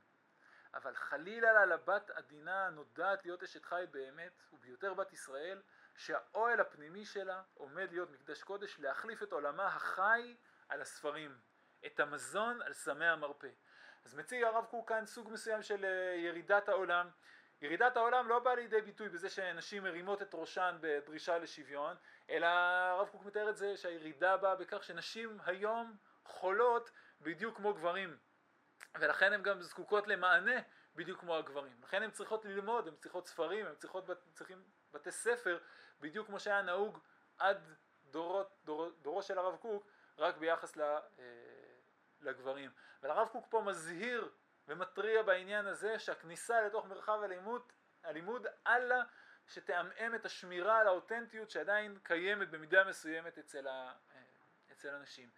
אבל 0.73 0.95
חלילה 0.95 1.53
לה 1.53 1.65
לבת 1.65 2.09
עדינה 2.09 2.65
הנודעת 2.65 3.25
להיות 3.25 3.43
אשת 3.43 3.65
חי 3.65 3.85
באמת, 3.91 4.43
וביותר 4.53 4.93
בת 4.93 5.13
ישראל, 5.13 5.61
שהאוהל 5.95 6.59
הפנימי 6.59 7.05
שלה 7.05 7.43
עומד 7.53 7.91
להיות 7.91 8.11
מקדש 8.11 8.43
קודש, 8.43 8.79
להחליף 8.79 9.23
את 9.23 9.31
עולמה 9.31 9.65
החי 9.65 10.35
על 10.69 10.81
הספרים, 10.81 11.37
את 11.85 11.99
המזון 11.99 12.61
על 12.61 12.73
סמי 12.73 13.05
המרפא. 13.05 13.49
אז 14.05 14.15
מציג 14.15 14.43
הרב 14.43 14.65
קוק 14.65 14.89
כאן 14.89 15.05
סוג 15.05 15.29
מסוים 15.29 15.63
של 15.63 15.86
אה, 15.86 16.15
ירידת 16.15 16.69
העולם. 16.69 17.10
ירידת 17.62 17.98
העולם 17.98 18.27
לא 18.27 18.39
באה 18.39 18.55
לידי 18.55 18.81
ביטוי 18.81 19.10
בזה 19.10 19.29
שנשים 19.29 19.83
מרימות 19.83 20.22
את 20.22 20.29
ראשן 20.33 20.77
בדרישה 20.81 21.38
לשוויון, 21.38 21.95
אלא 22.29 22.45
הרב 22.45 23.07
קוק 23.07 23.25
מתאר 23.25 23.50
את 23.50 23.57
זה 23.57 23.77
שהירידה 23.77 24.38
באה 24.38 24.55
בכך 24.55 24.83
שנשים 24.83 25.38
היום 25.45 25.98
חולות 26.25 26.91
בדיוק 27.22 27.57
כמו 27.57 27.74
גברים. 27.74 28.17
ולכן 28.98 29.33
הן 29.33 29.43
גם 29.43 29.62
זקוקות 29.62 30.07
למענה 30.07 30.62
בדיוק 30.95 31.19
כמו 31.19 31.36
הגברים. 31.36 31.74
לכן 31.83 32.03
הן 32.03 32.12
צריכות 32.12 32.45
ללמוד, 32.45 32.88
הן 32.88 32.95
צריכות 32.95 33.27
ספרים, 33.27 33.65
הן 33.65 33.75
צריכות, 33.75 34.10
צריכים 34.33 34.63
בתי 34.93 35.12
ספר, 35.12 35.60
בדיוק 36.00 36.27
כמו 36.27 36.39
שהיה 36.39 36.62
נהוג 36.62 37.00
עד 37.38 37.74
דורות, 38.12 38.57
דור, 38.63 38.89
דורו 39.01 39.22
של 39.24 39.38
הרב 39.38 39.55
קוק, 39.55 39.88
רק 40.17 40.38
ביחס 40.38 40.77
אה, 40.77 41.00
לגברים. 42.23 42.71
והרב 43.03 43.27
קוק 43.27 43.45
פה 43.49 43.61
מזהיר 43.61 44.29
ומתריע 44.67 45.21
בעניין 45.21 45.65
הזה 45.65 45.99
שהכניסה 45.99 46.61
לתוך 46.61 46.85
מרחב 46.85 47.19
הלימוד, 47.23 47.61
הלימוד 48.03 48.47
אל 48.67 48.85
לה 48.85 49.03
שתעמעם 49.47 50.15
את 50.15 50.25
השמירה 50.25 50.79
על 50.79 50.87
האותנטיות 50.87 51.49
שעדיין 51.49 51.99
קיימת 52.03 52.49
במידה 52.49 52.83
מסוימת 52.83 53.37
אצל, 53.37 53.67
ה, 53.67 53.93
אצל 54.71 54.89
אנשים. 54.89 55.29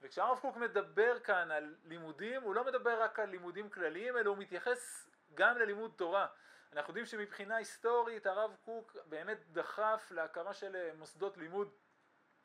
וכשהרב 0.00 0.38
קוק 0.38 0.56
מדבר 0.56 1.20
כאן 1.20 1.50
על 1.50 1.76
לימודים, 1.84 2.42
הוא 2.42 2.54
לא 2.54 2.64
מדבר 2.64 3.02
רק 3.02 3.18
על 3.18 3.28
לימודים 3.28 3.70
כלליים, 3.70 4.16
אלא 4.16 4.30
הוא 4.30 4.38
מתייחס 4.38 5.10
גם 5.34 5.58
ללימוד 5.58 5.92
תורה. 5.96 6.26
אנחנו 6.72 6.90
יודעים 6.90 7.06
שמבחינה 7.06 7.56
היסטורית 7.56 8.26
הרב 8.26 8.56
קוק 8.64 8.96
באמת 9.06 9.38
דחף 9.52 10.08
להקמה 10.10 10.54
של 10.54 10.90
מוסדות 10.94 11.36
לימוד 11.36 11.74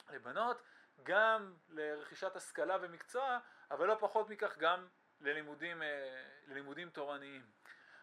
לבנות, 0.09 0.61
גם 1.03 1.53
לרכישת 1.69 2.35
השכלה 2.35 2.77
ומקצוע, 2.81 3.39
אבל 3.71 3.87
לא 3.87 3.95
פחות 3.99 4.29
מכך 4.29 4.57
גם 4.57 4.87
ללימודים, 5.21 5.81
אה, 5.81 6.23
ללימודים 6.47 6.89
תורניים. 6.89 7.45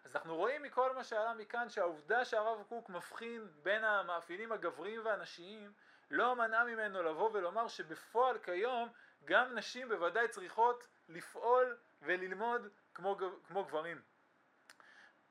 אז 0.04 0.16
אנחנו 0.16 0.36
רואים 0.36 0.62
מכל 0.62 0.94
מה 0.94 1.04
שעלה 1.04 1.34
מכאן 1.34 1.68
שהעובדה 1.68 2.24
שהרב 2.24 2.62
קוק 2.68 2.88
מבחין 2.88 3.48
בין 3.62 3.84
המאפיינים 3.84 4.52
הגבריים 4.52 5.00
והנשיים 5.04 5.72
לא 6.10 6.36
מנעה 6.36 6.64
ממנו 6.64 7.02
לבוא 7.02 7.30
ולומר 7.32 7.68
שבפועל 7.68 8.38
כיום 8.38 8.88
גם 9.24 9.54
נשים 9.54 9.88
בוודאי 9.88 10.28
צריכות 10.28 10.86
לפעול 11.08 11.76
וללמוד 12.02 12.68
כמו, 12.94 13.18
כמו 13.46 13.64
גברים. 13.64 14.02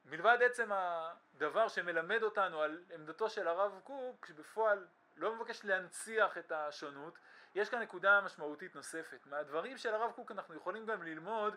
מלבד 0.05 0.37
עצם 0.41 0.69
הדבר 0.73 1.67
שמלמד 1.67 2.23
אותנו 2.23 2.61
על 2.61 2.83
עמדתו 2.93 3.29
של 3.29 3.47
הרב 3.47 3.79
קוק, 3.83 4.25
שבפועל 4.25 4.87
לא 5.15 5.35
מבקש 5.35 5.65
להנציח 5.65 6.37
את 6.37 6.51
השונות, 6.51 7.17
יש 7.55 7.69
כאן 7.69 7.79
נקודה 7.81 8.21
משמעותית 8.21 8.75
נוספת. 8.75 9.25
מהדברים 9.25 9.77
של 9.77 9.93
הרב 9.93 10.11
קוק 10.11 10.31
אנחנו 10.31 10.55
יכולים 10.55 10.85
גם 10.85 11.03
ללמוד 11.03 11.55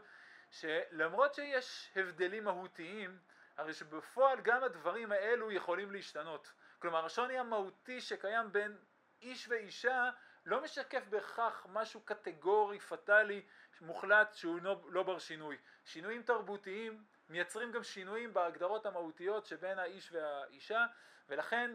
שלמרות 0.50 1.34
שיש 1.34 1.90
הבדלים 1.96 2.44
מהותיים, 2.44 3.18
הרי 3.56 3.72
שבפועל 3.72 4.40
גם 4.40 4.64
הדברים 4.64 5.12
האלו 5.12 5.52
יכולים 5.52 5.92
להשתנות. 5.92 6.52
כלומר 6.78 7.04
השוני 7.04 7.38
המהותי 7.38 8.00
שקיים 8.00 8.52
בין 8.52 8.76
איש 9.22 9.48
ואישה 9.48 10.10
לא 10.46 10.62
משקף 10.62 11.04
בהכרח 11.08 11.66
משהו 11.68 12.00
קטגורי, 12.00 12.80
פטאלי, 12.80 13.42
מוחלט 13.80 14.34
שהוא 14.34 14.62
לא, 14.62 14.80
לא 14.88 15.02
בר 15.02 15.18
שינוי. 15.18 15.58
שינויים 15.84 16.22
תרבותיים 16.22 17.04
מייצרים 17.28 17.72
גם 17.72 17.82
שינויים 17.82 18.34
בהגדרות 18.34 18.86
המהותיות 18.86 19.46
שבין 19.46 19.78
האיש 19.78 20.12
והאישה 20.12 20.86
ולכן 21.28 21.70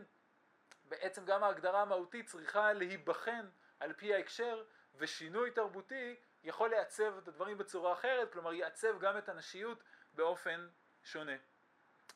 בעצם 0.84 1.26
גם 1.26 1.44
ההגדרה 1.44 1.82
המהותית 1.82 2.26
צריכה 2.26 2.74
להיבחן 2.74 3.50
על 3.80 3.94
פי 3.94 4.14
ההקשר 4.14 4.64
ושינוי 4.96 5.52
תרבותי 5.52 6.16
יכול 6.44 6.70
לעצב 6.70 7.18
את 7.18 7.28
הדברים 7.28 7.58
בצורה 7.58 7.94
אחרת, 7.94 8.34
כלומר 8.34 8.54
יעצב 8.54 9.00
גם 9.00 9.18
את 9.18 9.30
הנשיות 9.30 9.84
באופן 10.14 10.70
שונה. 11.04 11.36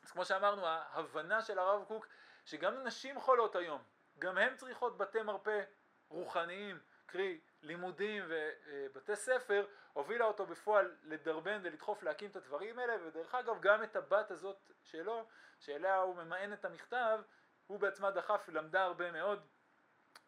אז 0.03 0.11
כמו 0.11 0.25
שאמרנו, 0.25 0.67
ההבנה 0.67 1.41
של 1.41 1.59
הרב 1.59 1.83
קוק 1.87 2.07
שגם 2.45 2.83
נשים 2.83 3.19
חולות 3.19 3.55
היום, 3.55 3.83
גם 4.19 4.37
הן 4.37 4.55
צריכות 4.55 4.97
בתי 4.97 5.21
מרפא 5.21 5.63
רוחניים, 6.09 6.79
קרי 7.05 7.39
לימודים 7.61 8.23
ובתי 8.27 9.15
ספר, 9.15 9.67
הובילה 9.93 10.25
אותו 10.25 10.45
בפועל 10.45 10.95
לדרבן 11.03 11.59
ולדחוף 11.63 12.03
להקים 12.03 12.29
את 12.29 12.35
הדברים 12.35 12.79
האלה, 12.79 13.07
ודרך 13.07 13.35
אגב 13.35 13.61
גם 13.61 13.83
את 13.83 13.95
הבת 13.95 14.31
הזאת 14.31 14.71
שלו, 14.83 15.27
שאליה 15.59 15.97
הוא 15.97 16.15
ממאן 16.15 16.53
את 16.53 16.65
המכתב, 16.65 17.21
הוא 17.67 17.79
בעצמה 17.79 18.11
דחף, 18.11 18.49
למדה 18.49 18.83
הרבה 18.83 19.11
מאוד, 19.11 19.47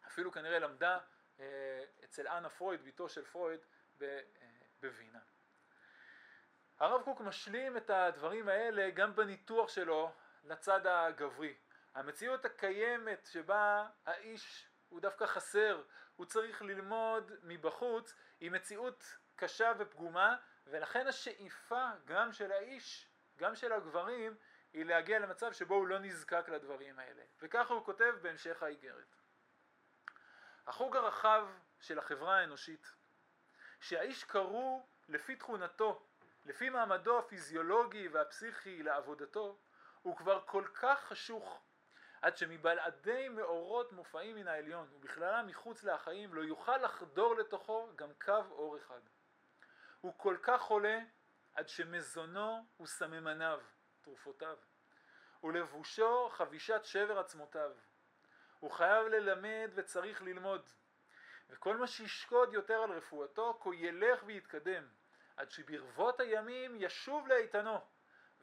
אפילו 0.06 0.32
כנראה 0.32 0.58
למדה 0.58 0.98
אצל 2.04 2.28
אנה 2.28 2.48
פרויד, 2.48 2.84
בתו 2.84 3.08
של 3.08 3.24
פרויד, 3.24 3.60
אה, 4.02 4.20
בווינה. 4.82 5.18
הרב 6.78 7.02
קוק 7.02 7.20
משלים 7.20 7.76
את 7.76 7.90
הדברים 7.90 8.48
האלה 8.48 8.90
גם 8.90 9.16
בניתוח 9.16 9.68
שלו 9.68 10.12
לצד 10.44 10.86
הגברי. 10.86 11.54
המציאות 11.94 12.44
הקיימת 12.44 13.26
שבה 13.32 13.88
האיש 14.06 14.68
הוא 14.88 15.00
דווקא 15.00 15.26
חסר, 15.26 15.82
הוא 16.16 16.26
צריך 16.26 16.62
ללמוד 16.62 17.32
מבחוץ, 17.42 18.14
היא 18.40 18.50
מציאות 18.50 19.04
קשה 19.36 19.72
ופגומה, 19.78 20.36
ולכן 20.66 21.06
השאיפה 21.06 21.90
גם 22.04 22.32
של 22.32 22.52
האיש, 22.52 23.08
גם 23.36 23.54
של 23.54 23.72
הגברים, 23.72 24.36
היא 24.72 24.84
להגיע 24.84 25.18
למצב 25.18 25.52
שבו 25.52 25.74
הוא 25.74 25.86
לא 25.86 25.98
נזקק 25.98 26.48
לדברים 26.48 26.98
האלה. 26.98 27.22
וככה 27.40 27.74
הוא 27.74 27.84
כותב 27.84 28.14
בהמשך 28.22 28.62
האיגרת. 28.62 29.16
החוג 30.66 30.96
הרחב 30.96 31.46
של 31.80 31.98
החברה 31.98 32.38
האנושית, 32.38 32.94
שהאיש 33.80 34.24
קרוא 34.24 34.82
לפי 35.08 35.36
תכונתו, 35.36 36.06
לפי 36.44 36.68
מעמדו 36.68 37.18
הפיזיולוגי 37.18 38.08
והפסיכי 38.08 38.82
לעבודתו, 38.82 39.58
הוא 40.02 40.16
כבר 40.16 40.42
כל 40.46 40.64
כך 40.74 41.00
חשוך, 41.04 41.62
עד 42.22 42.36
שמבלעדי 42.36 43.28
מאורות 43.28 43.92
מופעים 43.92 44.36
מן 44.36 44.48
העליון, 44.48 44.88
ובכללם 44.92 45.46
מחוץ 45.46 45.82
להחיים, 45.82 46.34
לא 46.34 46.40
יוכל 46.40 46.76
לחדור 46.76 47.34
לתוכו 47.34 47.88
גם 47.96 48.10
קו 48.20 48.42
אור 48.50 48.76
אחד. 48.76 49.00
הוא 50.00 50.14
כל 50.16 50.36
כך 50.42 50.60
חולה, 50.60 50.98
עד 51.54 51.68
שמזונו 51.68 52.66
הוא 52.76 52.86
סממניו, 52.86 53.60
תרופותיו, 54.02 54.56
ולבושו 55.42 56.28
חבישת 56.30 56.80
שבר 56.84 57.18
עצמותיו. 57.18 57.70
הוא 58.60 58.70
חייב 58.70 59.06
ללמד 59.06 59.70
וצריך 59.74 60.22
ללמוד, 60.22 60.68
וכל 61.50 61.76
מה 61.76 61.86
שישקוד 61.86 62.52
יותר 62.52 62.82
על 62.82 62.90
רפואתו, 62.92 63.58
כה 63.62 63.74
ילך 63.74 64.22
ויתקדם, 64.26 64.88
עד 65.36 65.50
שברבות 65.50 66.20
הימים 66.20 66.76
ישוב 66.78 67.28
לאיתנו, 67.28 67.80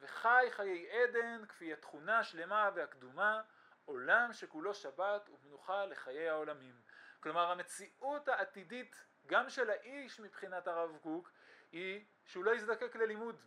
וחי 0.00 0.46
חיי 0.50 0.90
עדן 0.90 1.46
כפי 1.46 1.72
התכונה 1.72 2.18
השלמה 2.18 2.70
והקדומה, 2.74 3.42
עולם 3.84 4.32
שכולו 4.32 4.74
שבת 4.74 5.28
ומנוחה 5.28 5.86
לחיי 5.86 6.28
העולמים. 6.28 6.80
כלומר 7.20 7.50
המציאות 7.50 8.28
העתידית 8.28 9.04
גם 9.26 9.50
של 9.50 9.70
האיש 9.70 10.20
מבחינת 10.20 10.66
הרב 10.66 10.98
קוק 11.02 11.30
היא 11.72 12.04
שהוא 12.26 12.44
לא 12.44 12.54
יזדקק 12.54 12.96
ללימוד. 12.96 13.42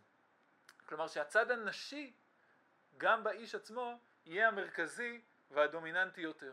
כלומר 0.86 1.08
שהצד 1.08 1.50
הנשי 1.50 2.16
גם 2.96 3.24
באיש 3.24 3.54
עצמו 3.54 4.00
יהיה 4.24 4.48
המרכזי 4.48 5.22
והדומיננטי 5.50 6.20
יותר. 6.20 6.52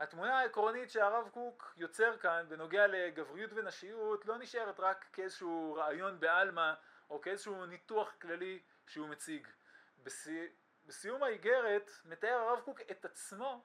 התמונה 0.00 0.38
העקרונית 0.38 0.90
שהרב 0.90 1.28
קוק 1.28 1.74
יוצר 1.76 2.16
כאן 2.16 2.46
בנוגע 2.48 2.86
לגבריות 2.86 3.50
ונשיות 3.54 4.26
לא 4.26 4.38
נשארת 4.38 4.80
רק 4.80 5.06
כאיזשהו 5.12 5.74
רעיון 5.74 6.20
בעלמא 6.20 6.72
או 7.10 7.20
כאיזשהו 7.20 7.66
ניתוח 7.66 8.14
כללי 8.20 8.62
שהוא 8.86 9.08
מציג. 9.08 9.48
בסי... 10.02 10.48
בסיום 10.86 11.22
האיגרת 11.22 11.90
מתאר 12.04 12.38
הרב 12.38 12.60
קוק 12.60 12.80
את 12.80 13.04
עצמו 13.04 13.64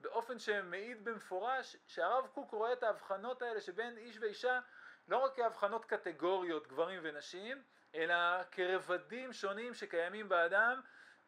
באופן 0.00 0.38
שמעיד 0.38 1.04
במפורש 1.04 1.76
שהרב 1.86 2.26
קוק 2.26 2.50
רואה 2.50 2.72
את 2.72 2.82
ההבחנות 2.82 3.42
האלה 3.42 3.60
שבין 3.60 3.98
איש 3.98 4.18
ואישה 4.18 4.60
לא 5.08 5.18
רק 5.18 5.36
כהבחנות 5.36 5.84
קטגוריות 5.84 6.66
גברים 6.66 7.00
ונשים 7.02 7.62
אלא 7.94 8.42
כרבדים 8.50 9.32
שונים 9.32 9.74
שקיימים 9.74 10.28
באדם 10.28 10.80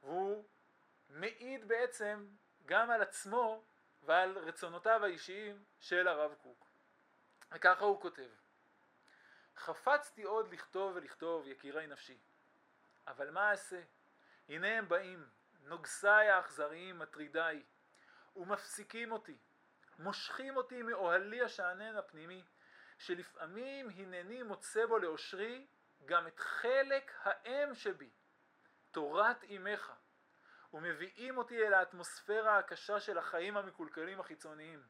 והוא 0.02 0.44
מעיד 1.14 1.68
בעצם 1.68 2.26
גם 2.66 2.90
על 2.90 3.02
עצמו 3.02 3.64
ועל 4.02 4.38
רצונותיו 4.38 5.04
האישיים 5.04 5.64
של 5.80 6.08
הרב 6.08 6.34
קוק. 6.42 6.66
וככה 7.52 7.84
הוא 7.84 8.00
כותב: 8.00 8.30
חפצתי 9.56 10.22
עוד 10.22 10.52
לכתוב 10.52 10.92
ולכתוב 10.96 11.46
יקירי 11.46 11.86
נפשי, 11.86 12.18
אבל 13.06 13.30
מה 13.30 13.50
אעשה? 13.50 13.82
הנה 14.48 14.78
הם 14.78 14.88
באים, 14.88 15.28
נוגסיי 15.62 16.30
האכזריים 16.30 16.98
מטרידיי, 16.98 17.62
ומפסיקים 18.36 19.12
אותי, 19.12 19.36
מושכים 19.98 20.56
אותי 20.56 20.82
מאוהלי 20.82 21.42
השאנן 21.42 21.96
הפנימי, 21.96 22.44
שלפעמים 22.98 23.90
הנני 23.90 24.42
מוצא 24.42 24.86
בו 24.86 24.98
לאושרי 24.98 25.66
גם 26.04 26.26
את 26.26 26.40
חלק 26.40 27.12
האם 27.22 27.74
שבי, 27.74 28.10
תורת 28.90 29.44
אמך, 29.44 29.92
ומביאים 30.74 31.38
אותי 31.38 31.66
אל 31.66 31.74
האטמוספירה 31.74 32.58
הקשה 32.58 33.00
של 33.00 33.18
החיים 33.18 33.56
המקולקלים 33.56 34.20
החיצוניים, 34.20 34.82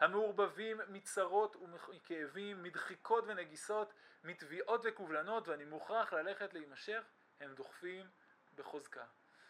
המעורבבים 0.00 0.80
מצרות 0.88 1.56
ומכאבים, 1.56 2.62
מדחיקות 2.62 3.24
ונגיסות, 3.26 3.92
מתביעות 4.24 4.80
וקובלנות, 4.84 5.48
ואני 5.48 5.64
מוכרח 5.64 6.12
ללכת 6.12 6.54
להימשך, 6.54 7.02
הם 7.40 7.54
דוחפים 7.54 8.06
בחוזקה. 8.54 9.04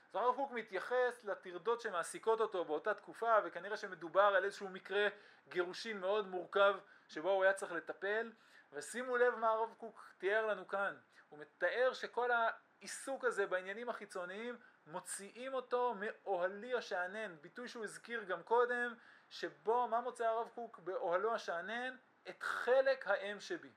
אז 0.09 0.15
הרב 0.15 0.37
קוק 0.37 0.53
מתייחס 0.53 1.25
לטרדות 1.25 1.81
שמעסיקות 1.81 2.41
אותו 2.41 2.65
באותה 2.65 2.95
תקופה, 2.95 3.35
וכנראה 3.45 3.77
שמדובר 3.77 4.23
על 4.37 4.45
איזשהו 4.45 4.69
מקרה 4.69 5.09
גירושין 5.49 6.01
מאוד 6.01 6.29
מורכב 6.29 6.75
שבו 7.09 7.31
הוא 7.31 7.45
היה 7.45 7.53
צריך 7.53 7.73
לטפל, 7.73 8.33
ושימו 8.73 9.17
לב 9.17 9.35
מה 9.35 9.49
הרב 9.49 9.75
קוק 9.79 10.13
תיאר 10.19 10.47
לנו 10.47 10.69
כאן, 10.69 10.97
הוא 11.29 11.39
מתאר 11.39 11.93
שכל 11.93 12.31
העיסוק 12.31 13.25
הזה 13.25 13.47
בעניינים 13.47 13.89
החיצוניים 13.89 14.59
מוציאים 14.91 15.55
אותו 15.55 15.95
מאוהלי 15.95 16.75
השאנן, 16.75 17.37
ביטוי 17.41 17.69
שהוא 17.69 17.85
הזכיר 17.85 18.25
גם 18.25 18.43
קודם, 18.43 18.95
שבו, 19.31 19.89
מה 19.89 20.01
מוצא 20.01 20.27
הרב 20.27 20.49
קוק 20.55 20.79
באוהלו 20.79 21.35
השאנן? 21.35 21.97
את 22.29 22.43
חלק 22.43 23.07
האם 23.07 23.41
שבי. 23.41 23.73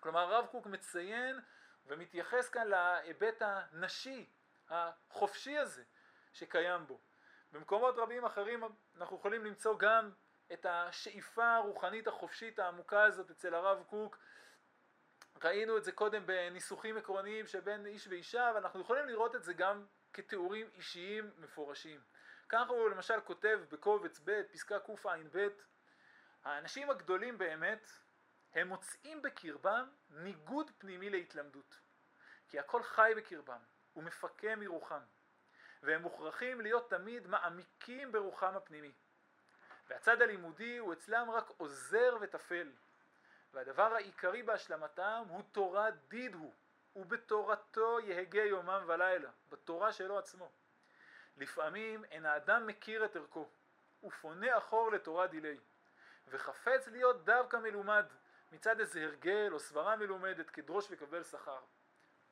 כלומר 0.00 0.20
הרב 0.20 0.46
קוק 0.46 0.66
מציין 0.66 1.40
ומתייחס 1.86 2.48
כאן 2.48 2.68
להיבט 2.68 3.42
הנשי, 3.42 4.26
החופשי 4.68 5.58
הזה, 5.58 5.82
שקיים 6.32 6.86
בו. 6.86 7.00
במקומות 7.52 7.94
רבים 7.98 8.24
אחרים 8.24 8.64
אנחנו 8.96 9.16
יכולים 9.16 9.44
למצוא 9.44 9.78
גם 9.78 10.10
את 10.52 10.66
השאיפה 10.68 11.54
הרוחנית 11.54 12.06
החופשית 12.06 12.58
העמוקה 12.58 13.04
הזאת 13.04 13.30
אצל 13.30 13.54
הרב 13.54 13.82
קוק. 13.86 14.18
ראינו 15.44 15.78
את 15.78 15.84
זה 15.84 15.92
קודם 15.92 16.26
בניסוחים 16.26 16.96
עקרוניים 16.96 17.46
שבין 17.46 17.86
איש 17.86 18.08
ואישה, 18.08 18.52
ואנחנו 18.54 18.80
יכולים 18.80 19.06
לראות 19.06 19.36
את 19.36 19.44
זה 19.44 19.54
גם 19.54 19.86
כתיאורים 20.14 20.70
אישיים 20.74 21.30
מפורשים. 21.38 22.00
כך 22.48 22.68
הוא 22.68 22.90
למשל 22.90 23.20
כותב 23.20 23.60
בקובץ 23.70 24.20
ב', 24.24 24.42
פסקה 24.52 24.78
קע"ב, 24.78 25.48
האנשים 26.44 26.90
הגדולים 26.90 27.38
באמת, 27.38 27.90
הם 28.54 28.68
מוצאים 28.68 29.22
בקרבם 29.22 29.88
ניגוד 30.10 30.70
פנימי 30.78 31.10
להתלמדות. 31.10 31.80
כי 32.48 32.58
הכל 32.58 32.82
חי 32.82 33.12
בקרבם, 33.16 33.60
ומפקה 33.96 34.56
מרוחם. 34.56 35.02
והם 35.82 36.02
מוכרחים 36.02 36.60
להיות 36.60 36.90
תמיד 36.90 37.26
מעמיקים 37.26 38.12
ברוחם 38.12 38.56
הפנימי. 38.56 38.92
והצד 39.88 40.22
הלימודי 40.22 40.76
הוא 40.76 40.92
אצלם 40.92 41.30
רק 41.30 41.48
עוזר 41.56 42.16
וטפל. 42.20 42.72
והדבר 43.52 43.94
העיקרי 43.94 44.42
בהשלמתם 44.42 45.24
הוא 45.28 45.42
תורה 45.52 45.90
דיד 45.90 46.34
הוא, 46.34 46.54
ובתורתו 46.96 48.00
יהגה 48.00 48.42
יומם 48.42 48.84
ולילה, 48.86 49.30
בתורה 49.48 49.92
שלו 49.92 50.18
עצמו. 50.18 50.50
לפעמים 51.36 52.04
אין 52.04 52.26
האדם 52.26 52.66
מכיר 52.66 53.04
את 53.04 53.16
ערכו, 53.16 53.48
ופונה 54.04 54.58
אחור 54.58 54.92
לתורה 54.92 55.26
דילי, 55.26 55.58
וחפץ 56.28 56.88
להיות 56.88 57.24
דווקא 57.24 57.56
מלומד 57.56 58.04
מצד 58.52 58.80
איזה 58.80 59.04
הרגל 59.04 59.48
או 59.52 59.58
סברה 59.58 59.96
מלומדת 59.96 60.50
כדרוש 60.50 60.86
וקבל 60.90 61.22
שכר. 61.22 61.60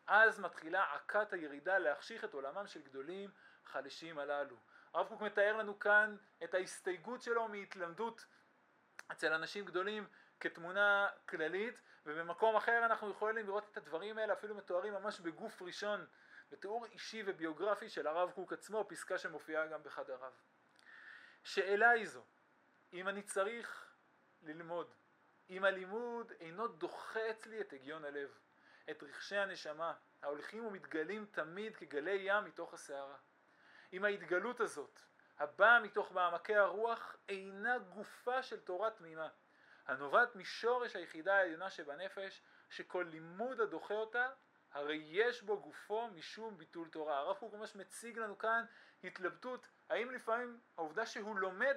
אז 0.07 0.41
מתחילה 0.41 0.95
עקת 0.95 1.33
הירידה 1.33 1.79
להחשיך 1.79 2.25
את 2.25 2.35
עולמם 2.35 2.67
של 2.67 2.83
גדולים 2.83 3.31
חלשים 3.65 4.19
הללו. 4.19 4.57
הרב 4.95 5.09
קוק 5.09 5.21
מתאר 5.21 5.57
לנו 5.57 5.79
כאן 5.79 6.17
את 6.45 6.55
ההסתייגות 6.55 7.23
שלו 7.23 7.49
מהתלמדות 7.49 8.27
אצל 9.13 9.33
אנשים 9.33 9.65
גדולים 9.65 10.07
כתמונה 10.41 11.09
כללית 11.29 11.81
ובמקום 12.07 12.57
אחר 12.57 12.85
אנחנו 12.85 13.11
יכולים 13.11 13.47
לראות 13.47 13.69
את 13.73 13.77
הדברים 13.77 14.19
האלה 14.19 14.33
אפילו 14.33 14.55
מתוארים 14.55 14.93
ממש 14.93 15.21
בגוף 15.21 15.63
ראשון 15.63 16.07
בתיאור 16.51 16.87
אישי 16.87 17.23
וביוגרפי 17.27 17.89
של 17.89 18.07
הרב 18.07 18.31
קוק 18.31 18.53
עצמו, 18.53 18.85
פסקה 18.89 19.19
שמופיעה 19.19 19.67
גם 19.67 19.83
בחדריו. 19.83 20.33
שאלה 21.45 21.91
היא 21.91 22.07
זו, 22.07 22.25
אם 22.93 23.09
אני 23.09 23.23
צריך 23.23 23.95
ללמוד, 24.43 24.95
אם 25.51 25.65
הלימוד 25.65 26.33
אינו 26.41 26.69
דוחה 26.69 27.31
אצלי 27.31 27.61
את 27.61 27.73
הגיון 27.73 28.05
הלב, 28.05 28.39
את 28.91 29.03
רכשי 29.03 29.37
הנשמה, 29.37 29.95
ההולכים 30.23 30.67
ומתגלים 30.67 31.27
תמיד 31.31 31.77
כגלי 31.77 32.19
ים 32.21 32.45
מתוך 32.45 32.75
הסערה. 32.75 33.17
אם 33.93 34.05
ההתגלות 34.05 34.61
הזאת, 34.61 35.01
הבאה 35.39 35.81
מתוך 35.81 36.13
מעמקי 36.13 36.57
הרוח, 36.57 37.17
אינה 37.29 37.79
גופה 37.79 38.43
של 38.43 38.61
תורה 38.61 38.91
תמימה, 38.91 39.29
הנובעת 39.87 40.37
משורש 40.37 40.97
היחידה 40.97 41.37
העליונה 41.37 41.71
שבנפש, 41.71 42.43
שכל 42.71 43.07
לימוד 43.11 43.61
הדוחה 43.61 43.95
אותה, 43.95 44.29
הרי 44.73 45.03
יש 45.11 45.43
בו 45.43 45.61
גופו 45.61 46.09
משום 46.09 46.59
ביטול 46.59 46.89
תורה. 46.89 47.19
הרב 47.19 47.37
קוק 47.37 47.55
ממש 47.55 47.77
מציג 47.77 48.19
לנו 48.19 48.39
כאן 48.39 48.65
התלבטות, 49.05 49.69
האם 49.91 50.11
לפעמים 50.11 50.61
העובדה 50.77 51.07
שהוא 51.07 51.39
לומד, 51.39 51.77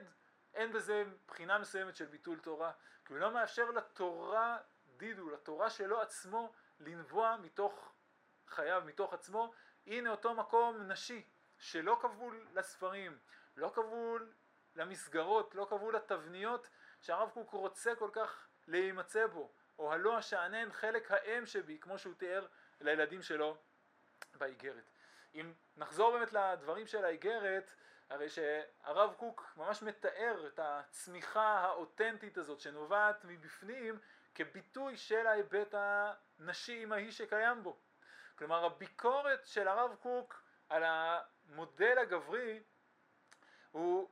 אין 0.54 0.74
בזה 0.74 1.04
בחינה 1.28 1.60
מסוימת 1.60 1.96
של 1.96 2.06
ביטול 2.06 2.39
תורה, 2.39 2.72
כי 3.06 3.13
הוא 3.13 3.20
לא 3.20 3.32
מאפשר 3.32 3.72
לתורה 3.72 4.58
דידו, 4.98 5.30
לתורה 5.30 5.70
שלו 5.70 6.02
עצמו, 6.02 6.54
לנבוע 6.80 7.38
מתוך 7.41 7.94
חייו, 8.48 8.84
מתוך 8.86 9.13
עצמו. 9.13 9.54
הנה 9.88 10.10
אותו 10.10 10.34
מקום 10.34 10.82
נשי, 10.82 11.26
שלא 11.58 11.98
כבול 12.02 12.48
לספרים, 12.54 13.18
לא 13.58 13.72
כבול 13.76 14.34
למסגרות, 14.76 15.56
לא 15.56 15.68
כבול 15.70 15.96
לתבניות 15.96 16.70
שהרב 17.06 17.30
קוק 17.34 17.52
רוצה 17.52 17.96
כל 17.96 18.10
כך 18.13 18.48
להימצא 18.68 19.28
בו, 19.28 19.52
או 19.80 19.94
הלא 19.94 20.18
השאנן 20.18 20.72
חלק 20.72 21.12
האם 21.12 21.46
שבי, 21.46 21.78
כמו 21.82 22.00
שהוא 22.00 22.13
תיאר 22.13 22.48
לילדים 22.82 23.22
שלו 23.22 23.58
באיגרת. 24.38 24.89
אם 25.36 25.54
נחזור 25.78 26.18
באמת 26.18 26.34
לדברים 26.34 26.88
של 26.88 27.06
האיגרת, 27.06 27.72
הרי 28.10 28.30
שהרב 28.30 29.13
קוק 29.18 29.54
ממש 29.58 29.82
מתאר 29.82 30.48
את 30.48 30.60
הצמיחה 30.63 31.60
האותנטית 31.60 32.38
הזאת 32.38 32.60
שנובעת 32.60 33.26
מבפנים 33.26 34.00
כביטוי 34.36 34.98
של 34.98 35.28
ההיבט 35.28 35.74
הנשי 35.78 36.84
אמהי 36.84 37.12
שקיים 37.12 37.63
בו. 37.63 37.78
כלומר 38.36 38.65
הביקורת 38.65 39.46
של 39.46 39.68
הרב 39.68 39.96
קוק 40.00 40.44
על 40.70 40.84
המודל 40.86 41.98
הגברי 41.98 42.63
הוא 43.72 44.10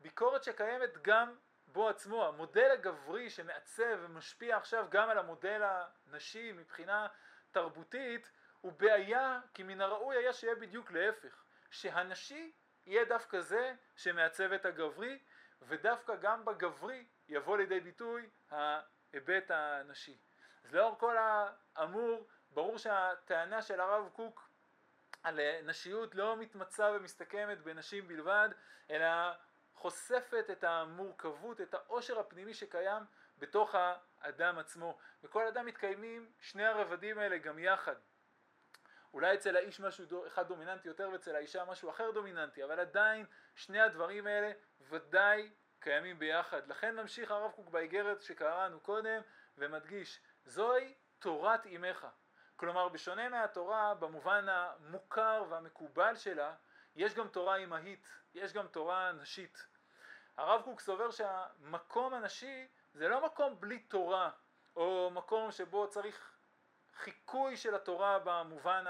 ביקורת 0.00 0.44
שקיימת 0.44 1.02
גם 1.02 1.34
בו 1.74 1.88
עצמו, 1.88 2.26
המודל 2.26 2.70
הגברי 2.70 3.30
שמעצב 3.30 3.98
ומשפיע 4.00 4.56
עכשיו 4.56 4.86
גם 4.90 5.10
על 5.10 5.18
המודל 5.18 5.62
הנשי 5.64 6.52
מבחינה 6.52 7.06
תרבותית 7.50 8.30
הוא 8.60 8.72
בעיה 8.72 9.40
כי 9.54 9.62
מן 9.62 9.80
הראוי 9.80 10.16
היה 10.16 10.32
שיהיה 10.32 10.54
בדיוק 10.54 10.90
להפך, 10.90 11.44
שהנשי 11.70 12.52
יהיה 12.86 13.04
דווקא 13.04 13.40
זה 13.40 13.74
שמעצב 13.96 14.52
את 14.52 14.64
הגברי 14.66 15.18
ודווקא 15.62 16.16
גם 16.16 16.44
בגברי 16.44 17.06
יבוא 17.28 17.56
לידי 17.56 17.80
ביטוי 17.80 18.28
ההיבט 18.50 19.50
הנשי. 19.50 20.18
אז 20.64 20.74
לאור 20.74 20.98
כל 20.98 21.16
האמור 21.76 22.26
ברור 22.50 22.78
שהטענה 22.78 23.62
של 23.62 23.80
הרב 23.80 24.08
קוק 24.12 24.48
על 25.22 25.40
נשיות 25.62 26.14
לא 26.14 26.36
מתמצה 26.36 26.90
ומסתכמת 26.92 27.58
בנשים 27.58 28.08
בלבד 28.08 28.48
אלא 28.90 29.06
חושפת 29.74 30.44
את 30.52 30.64
המורכבות, 30.64 31.60
את 31.60 31.74
העושר 31.74 32.18
הפנימי 32.18 32.54
שקיים 32.54 33.02
בתוך 33.38 33.74
האדם 33.74 34.58
עצמו. 34.58 34.98
בכל 35.22 35.46
אדם 35.46 35.66
מתקיימים 35.66 36.32
שני 36.40 36.66
הרבדים 36.66 37.18
האלה 37.18 37.38
גם 37.38 37.58
יחד. 37.58 37.94
אולי 39.14 39.34
אצל 39.34 39.56
האיש 39.56 39.80
משהו 39.80 40.26
אחד 40.26 40.48
דומיננטי 40.48 40.88
יותר 40.88 41.10
ואצל 41.12 41.36
האישה 41.36 41.64
משהו 41.64 41.90
אחר 41.90 42.10
דומיננטי, 42.10 42.64
אבל 42.64 42.80
עדיין 42.80 43.26
שני 43.54 43.80
הדברים 43.80 44.26
האלה 44.26 44.52
ודאי 44.80 45.50
קיימים 45.80 46.18
ביחד. 46.18 46.68
לכן 46.68 46.96
ממשיך 46.96 47.30
הרב 47.30 47.50
קוק 47.50 47.68
באיגרת 47.68 48.22
שקראנו 48.22 48.80
קודם 48.80 49.22
ומדגיש, 49.58 50.20
זוהי 50.44 50.94
תורת 51.18 51.66
אימך. 51.66 52.06
כלומר 52.56 52.88
בשונה 52.88 53.28
מהתורה 53.28 53.94
במובן 53.94 54.46
המוכר 54.48 55.44
והמקובל 55.48 56.16
שלה, 56.16 56.54
יש 56.96 57.14
גם 57.14 57.28
תורה 57.28 57.56
אימהית, 57.56 58.08
יש 58.34 58.52
גם 58.52 58.66
תורה 58.66 59.12
נשית. 59.12 59.66
הרב 60.36 60.62
קוק 60.62 60.80
סובר 60.80 61.10
שהמקום 61.10 62.14
הנשי 62.14 62.68
זה 62.94 63.08
לא 63.08 63.26
מקום 63.26 63.60
בלי 63.60 63.78
תורה, 63.78 64.30
או 64.76 65.10
מקום 65.12 65.50
שבו 65.50 65.88
צריך 65.88 66.32
חיקוי 66.94 67.56
של 67.56 67.74
התורה 67.74 68.18
במובן 68.24 68.84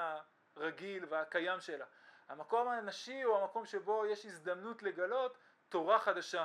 הרגיל 0.57 1.05
והקיים 1.09 1.61
שלה. 1.61 1.85
המקום 2.29 2.69
הנשי 2.69 3.23
הוא 3.23 3.39
המקום 3.39 3.67
שבו 3.67 4.07
יש 4.07 4.27
הזדמנות 4.27 4.83
לגלות 4.83 5.39
תורה 5.69 5.99
חדשה. 5.99 6.45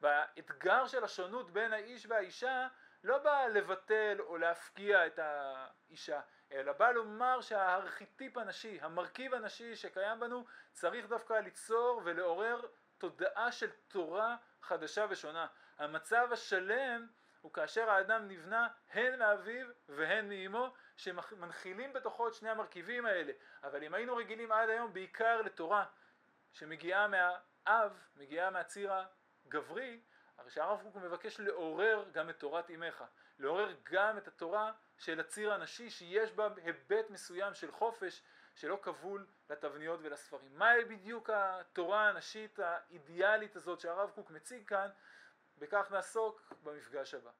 והאתגר 0.00 0.86
של 0.86 1.04
השונות 1.04 1.50
בין 1.50 1.72
האיש 1.72 2.06
והאישה 2.06 2.68
לא 3.04 3.18
בא 3.18 3.46
לבטל 3.46 4.16
או 4.20 4.36
להפקיע 4.36 5.06
את 5.06 5.18
האישה, 5.18 6.20
אלא 6.52 6.72
בא 6.72 6.90
לומר 6.90 7.40
שהארכיטיפ 7.40 8.36
הנשי, 8.36 8.78
המרכיב 8.80 9.34
הנשי 9.34 9.76
שקיים 9.76 10.20
בנו, 10.20 10.44
צריך 10.72 11.06
דווקא 11.06 11.32
ליצור 11.32 12.00
ולעורר 12.04 12.60
תודעה 12.98 13.52
של 13.52 13.70
תורה 13.88 14.36
חדשה 14.62 15.06
ושונה. 15.10 15.46
המצב 15.78 16.28
השלם 16.32 17.06
הוא 17.40 17.52
כאשר 17.52 17.90
האדם 17.90 18.28
נבנה 18.28 18.68
הן 18.92 19.18
מאביו 19.18 19.66
והן 19.88 20.28
מאמו 20.28 20.74
שמנחילים 20.96 21.92
בתוכו 21.92 22.28
את 22.28 22.34
שני 22.34 22.50
המרכיבים 22.50 23.06
האלה 23.06 23.32
אבל 23.62 23.84
אם 23.84 23.94
היינו 23.94 24.16
רגילים 24.16 24.52
עד 24.52 24.68
היום 24.68 24.92
בעיקר 24.92 25.42
לתורה 25.42 25.84
שמגיעה 26.52 27.08
מהאב, 27.08 28.04
מגיעה 28.16 28.50
מהציר 28.50 28.92
הגברי 29.46 30.00
הרי 30.38 30.50
שהרב 30.50 30.82
קוק 30.82 30.96
מבקש 30.96 31.40
לעורר 31.40 32.04
גם 32.12 32.30
את 32.30 32.38
תורת 32.38 32.70
אמך 32.70 33.04
לעורר 33.38 33.74
גם 33.82 34.18
את 34.18 34.28
התורה 34.28 34.72
של 34.98 35.20
הציר 35.20 35.52
הנשי 35.52 35.90
שיש 35.90 36.32
בה 36.32 36.48
היבט 36.56 37.10
מסוים 37.10 37.54
של 37.54 37.72
חופש 37.72 38.22
שלא 38.54 38.78
כבול 38.82 39.26
לתבניות 39.50 40.00
ולספרים. 40.02 40.58
מהי 40.58 40.84
בדיוק 40.84 41.30
התורה 41.30 42.08
הנשית 42.08 42.58
האידיאלית 42.58 43.56
הזאת 43.56 43.80
שהרב 43.80 44.10
קוק 44.10 44.30
מציג 44.30 44.68
כאן? 44.68 44.90
בכך 45.58 45.90
נעסוק 45.90 46.52
במפגש 46.62 47.14
הבא. 47.14 47.30